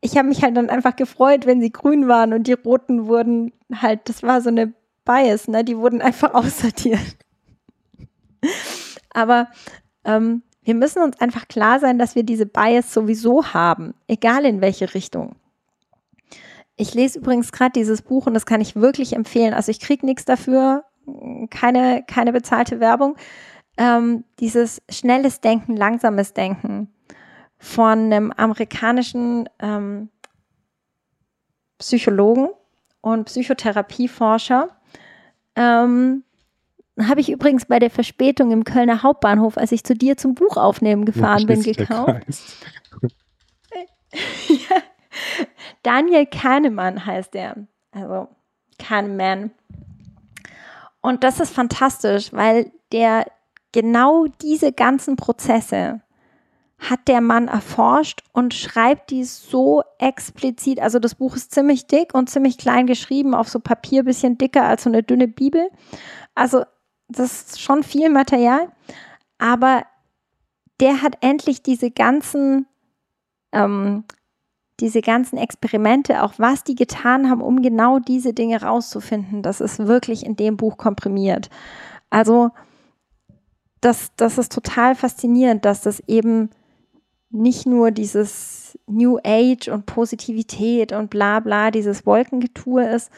ich 0.00 0.16
habe 0.16 0.28
mich 0.28 0.42
halt 0.42 0.56
dann 0.56 0.70
einfach 0.70 0.96
gefreut, 0.96 1.46
wenn 1.46 1.60
sie 1.60 1.72
grün 1.72 2.08
waren 2.08 2.32
und 2.32 2.46
die 2.46 2.52
roten 2.52 3.06
wurden 3.06 3.52
halt, 3.74 4.08
das 4.08 4.22
war 4.22 4.40
so 4.40 4.50
eine 4.50 4.72
Bias, 5.04 5.48
ne? 5.48 5.64
Die 5.64 5.76
wurden 5.76 6.02
einfach 6.02 6.34
aussortiert. 6.34 7.16
Aber 9.10 9.48
ähm, 10.04 10.42
wir 10.62 10.74
müssen 10.74 11.02
uns 11.02 11.20
einfach 11.20 11.46
klar 11.48 11.78
sein, 11.78 11.98
dass 11.98 12.14
wir 12.14 12.22
diese 12.22 12.46
Bias 12.46 12.92
sowieso 12.92 13.52
haben, 13.52 13.94
egal 14.08 14.44
in 14.44 14.60
welche 14.60 14.94
Richtung. 14.94 15.36
Ich 16.76 16.94
lese 16.94 17.18
übrigens 17.18 17.52
gerade 17.52 17.72
dieses 17.72 18.02
Buch 18.02 18.26
und 18.26 18.34
das 18.34 18.46
kann 18.46 18.60
ich 18.60 18.74
wirklich 18.74 19.14
empfehlen. 19.14 19.54
Also 19.54 19.70
ich 19.70 19.78
kriege 19.78 20.04
nichts 20.04 20.24
dafür, 20.24 20.84
keine, 21.50 22.02
keine 22.06 22.32
bezahlte 22.32 22.80
Werbung. 22.80 23.16
Ähm, 23.76 24.24
dieses 24.40 24.82
schnelles 24.88 25.40
Denken, 25.40 25.76
langsames 25.76 26.32
Denken 26.32 26.92
von 27.58 28.12
einem 28.12 28.32
amerikanischen 28.32 29.48
ähm, 29.60 30.10
Psychologen 31.78 32.48
und 33.00 33.24
Psychotherapieforscher. 33.26 34.68
Ähm, 35.56 36.24
habe 37.00 37.20
ich 37.20 37.30
übrigens 37.30 37.66
bei 37.66 37.78
der 37.78 37.90
Verspätung 37.90 38.52
im 38.52 38.64
Kölner 38.64 39.02
Hauptbahnhof, 39.02 39.58
als 39.58 39.72
ich 39.72 39.84
zu 39.84 39.94
dir 39.94 40.16
zum 40.16 40.34
Buch 40.34 40.56
aufnehmen 40.56 41.04
gefahren 41.04 41.46
bin, 41.46 41.62
gekauft. 41.62 42.22
ja. 44.48 44.76
Daniel 45.82 46.26
Kahnemann 46.26 47.04
heißt 47.04 47.34
er. 47.34 47.66
Also 47.90 48.28
Kahneman. 48.78 49.50
Und 51.00 51.24
das 51.24 51.40
ist 51.40 51.52
fantastisch, 51.52 52.32
weil 52.32 52.70
der 52.92 53.26
genau 53.72 54.26
diese 54.40 54.72
ganzen 54.72 55.16
Prozesse 55.16 56.00
hat 56.90 57.08
der 57.08 57.20
Mann 57.20 57.48
erforscht 57.48 58.22
und 58.32 58.54
schreibt 58.54 59.10
die 59.10 59.24
so 59.24 59.82
explizit. 59.98 60.80
Also 60.80 60.98
das 60.98 61.14
Buch 61.14 61.36
ist 61.36 61.52
ziemlich 61.52 61.86
dick 61.86 62.14
und 62.14 62.28
ziemlich 62.28 62.58
klein 62.58 62.86
geschrieben, 62.86 63.34
auf 63.34 63.48
so 63.48 63.60
Papier, 63.60 64.04
bisschen 64.04 64.38
dicker 64.38 64.64
als 64.64 64.84
so 64.84 64.90
eine 64.90 65.02
dünne 65.02 65.28
Bibel. 65.28 65.68
Also 66.34 66.64
das 67.08 67.42
ist 67.42 67.60
schon 67.60 67.82
viel 67.82 68.10
Material, 68.10 68.68
aber 69.38 69.84
der 70.80 71.02
hat 71.02 71.18
endlich 71.20 71.62
diese 71.62 71.90
ganzen, 71.90 72.66
ähm, 73.52 74.04
diese 74.80 75.00
ganzen 75.00 75.38
Experimente, 75.38 76.22
auch 76.22 76.34
was 76.38 76.64
die 76.64 76.74
getan 76.74 77.30
haben, 77.30 77.40
um 77.40 77.62
genau 77.62 77.98
diese 77.98 78.34
Dinge 78.34 78.60
rauszufinden, 78.60 79.42
das 79.42 79.60
ist 79.60 79.86
wirklich 79.86 80.26
in 80.26 80.36
dem 80.36 80.56
Buch 80.56 80.76
komprimiert. 80.76 81.48
Also 82.10 82.50
das, 83.80 84.10
das 84.16 84.38
ist 84.38 84.52
total 84.52 84.94
faszinierend, 84.94 85.64
dass 85.64 85.82
das 85.82 86.00
eben 86.06 86.50
nicht 87.34 87.66
nur 87.66 87.90
dieses 87.90 88.78
New 88.86 89.18
Age 89.24 89.68
und 89.68 89.86
Positivität 89.86 90.92
und 90.92 91.10
bla 91.10 91.40
bla, 91.40 91.70
dieses 91.70 92.06
Wolkengetue 92.06 92.84
ist, 92.84 93.10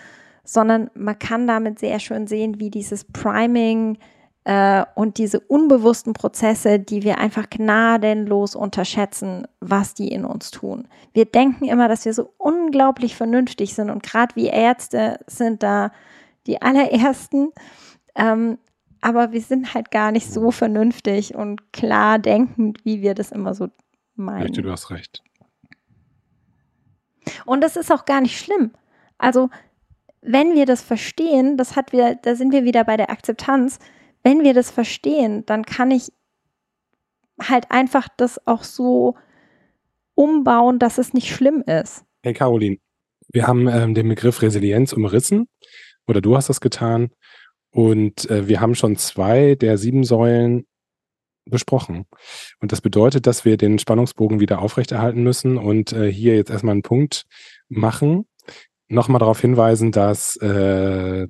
sondern 0.44 0.90
man 0.94 1.18
kann 1.18 1.46
damit 1.46 1.78
sehr 1.78 1.98
schön 1.98 2.26
sehen, 2.26 2.58
wie 2.58 2.70
dieses 2.70 3.04
Priming 3.04 3.98
äh, 4.44 4.84
und 4.94 5.18
diese 5.18 5.40
unbewussten 5.40 6.12
Prozesse, 6.12 6.78
die 6.78 7.02
wir 7.02 7.18
einfach 7.18 7.50
gnadenlos 7.50 8.54
unterschätzen, 8.54 9.46
was 9.60 9.92
die 9.94 10.08
in 10.08 10.24
uns 10.24 10.50
tun. 10.50 10.88
Wir 11.12 11.26
denken 11.26 11.64
immer, 11.66 11.88
dass 11.88 12.04
wir 12.04 12.14
so 12.14 12.32
unglaublich 12.38 13.16
vernünftig 13.16 13.74
sind 13.74 13.90
und 13.90 14.02
gerade 14.02 14.34
wie 14.36 14.46
Ärzte 14.46 15.18
sind 15.26 15.62
da 15.62 15.90
die 16.46 16.62
allerersten. 16.62 17.50
Ähm, 18.14 18.58
aber 19.00 19.32
wir 19.32 19.40
sind 19.40 19.74
halt 19.74 19.90
gar 19.90 20.10
nicht 20.10 20.32
so 20.32 20.50
vernünftig 20.50 21.34
und 21.34 21.72
klar 21.72 22.18
denkend, 22.18 22.84
wie 22.84 23.02
wir 23.02 23.14
das 23.14 23.30
immer 23.30 23.52
so 23.54 23.68
meinen. 24.18 24.42
Richtig, 24.42 24.64
du 24.64 24.70
hast 24.70 24.90
recht. 24.90 25.22
Und 27.44 27.62
das 27.62 27.76
ist 27.76 27.90
auch 27.92 28.04
gar 28.04 28.20
nicht 28.20 28.38
schlimm. 28.38 28.72
Also 29.18 29.50
wenn 30.20 30.54
wir 30.54 30.66
das 30.66 30.82
verstehen, 30.82 31.56
das 31.56 31.76
hat 31.76 31.92
wir, 31.92 32.16
da 32.16 32.34
sind 32.34 32.52
wir 32.52 32.64
wieder 32.64 32.84
bei 32.84 32.96
der 32.96 33.10
Akzeptanz, 33.10 33.78
wenn 34.22 34.42
wir 34.42 34.54
das 34.54 34.70
verstehen, 34.70 35.44
dann 35.46 35.64
kann 35.64 35.90
ich 35.90 36.12
halt 37.40 37.70
einfach 37.70 38.08
das 38.16 38.44
auch 38.46 38.64
so 38.64 39.14
umbauen, 40.14 40.78
dass 40.78 40.98
es 40.98 41.14
nicht 41.14 41.32
schlimm 41.32 41.62
ist. 41.66 42.04
Hey 42.22 42.32
Caroline, 42.32 42.78
wir 43.32 43.46
haben 43.46 43.68
ähm, 43.68 43.94
den 43.94 44.08
Begriff 44.08 44.42
Resilienz 44.42 44.92
umrissen 44.92 45.48
oder 46.06 46.20
du 46.20 46.36
hast 46.36 46.48
das 46.48 46.60
getan 46.60 47.10
und 47.70 48.28
äh, 48.30 48.48
wir 48.48 48.60
haben 48.60 48.74
schon 48.74 48.96
zwei 48.96 49.54
der 49.54 49.78
sieben 49.78 50.02
Säulen 50.02 50.66
besprochen. 51.48 52.06
Und 52.60 52.72
das 52.72 52.80
bedeutet, 52.80 53.26
dass 53.26 53.44
wir 53.44 53.56
den 53.56 53.78
Spannungsbogen 53.78 54.40
wieder 54.40 54.60
aufrechterhalten 54.60 55.22
müssen 55.22 55.56
und 55.56 55.92
äh, 55.92 56.10
hier 56.10 56.36
jetzt 56.36 56.50
erstmal 56.50 56.72
einen 56.72 56.82
Punkt 56.82 57.24
machen, 57.68 58.26
nochmal 58.88 59.20
darauf 59.20 59.40
hinweisen, 59.40 59.92
dass 59.92 60.36
äh, 60.36 61.26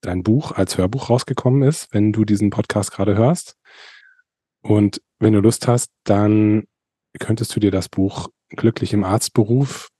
dein 0.00 0.22
Buch 0.22 0.52
als 0.52 0.78
Hörbuch 0.78 1.10
rausgekommen 1.10 1.62
ist, 1.62 1.92
wenn 1.92 2.12
du 2.12 2.24
diesen 2.24 2.50
Podcast 2.50 2.92
gerade 2.92 3.16
hörst. 3.16 3.56
Und 4.62 5.00
wenn 5.18 5.32
du 5.32 5.40
Lust 5.40 5.66
hast, 5.66 5.90
dann 6.04 6.64
könntest 7.18 7.54
du 7.54 7.60
dir 7.60 7.70
das 7.70 7.88
Buch 7.88 8.28
Glücklich 8.50 8.94
im 8.94 9.04
Arztberuf 9.04 9.90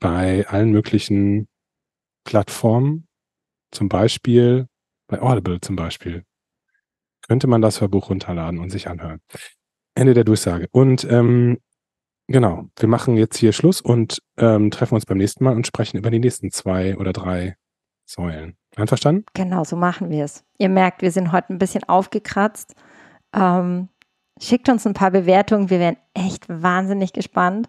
bei 0.00 0.46
allen 0.48 0.70
möglichen 0.70 1.48
Plattformen, 2.24 3.06
zum 3.70 3.88
Beispiel 3.88 4.66
bei 5.06 5.22
Audible 5.22 5.60
zum 5.60 5.76
Beispiel, 5.76 6.24
könnte 7.26 7.46
man 7.46 7.62
das 7.62 7.80
Hörbuch 7.80 8.10
runterladen 8.10 8.60
und 8.60 8.70
sich 8.70 8.88
anhören. 8.88 9.20
Ende 9.94 10.14
der 10.14 10.24
Durchsage. 10.24 10.66
Und 10.72 11.06
ähm, 11.10 11.58
Genau. 12.28 12.64
Wir 12.78 12.88
machen 12.88 13.16
jetzt 13.16 13.36
hier 13.36 13.52
Schluss 13.52 13.80
und 13.80 14.20
ähm, 14.36 14.70
treffen 14.70 14.94
uns 14.96 15.06
beim 15.06 15.18
nächsten 15.18 15.44
Mal 15.44 15.54
und 15.54 15.66
sprechen 15.66 15.96
über 15.96 16.10
die 16.10 16.18
nächsten 16.18 16.50
zwei 16.50 16.96
oder 16.96 17.12
drei 17.12 17.56
Säulen. 18.04 18.56
Einverstanden? 18.76 19.24
Genau, 19.34 19.64
so 19.64 19.76
machen 19.76 20.10
wir 20.10 20.24
es. 20.24 20.44
Ihr 20.58 20.68
merkt, 20.68 21.02
wir 21.02 21.10
sind 21.10 21.32
heute 21.32 21.52
ein 21.52 21.58
bisschen 21.58 21.84
aufgekratzt. 21.84 22.74
Ähm, 23.34 23.88
schickt 24.40 24.68
uns 24.68 24.86
ein 24.86 24.92
paar 24.94 25.12
Bewertungen. 25.12 25.70
Wir 25.70 25.78
wären 25.78 25.96
echt 26.14 26.48
wahnsinnig 26.48 27.12
gespannt. 27.12 27.68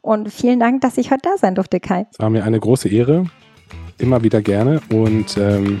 Und 0.00 0.30
vielen 0.30 0.60
Dank, 0.60 0.82
dass 0.82 0.98
ich 0.98 1.10
heute 1.10 1.22
da 1.22 1.38
sein 1.38 1.54
durfte, 1.54 1.80
Kai. 1.80 2.06
Es 2.12 2.18
war 2.18 2.30
mir 2.30 2.44
eine 2.44 2.60
große 2.60 2.88
Ehre. 2.88 3.26
Immer 3.98 4.22
wieder 4.22 4.42
gerne. 4.42 4.80
Und 4.92 5.36
ähm, 5.38 5.80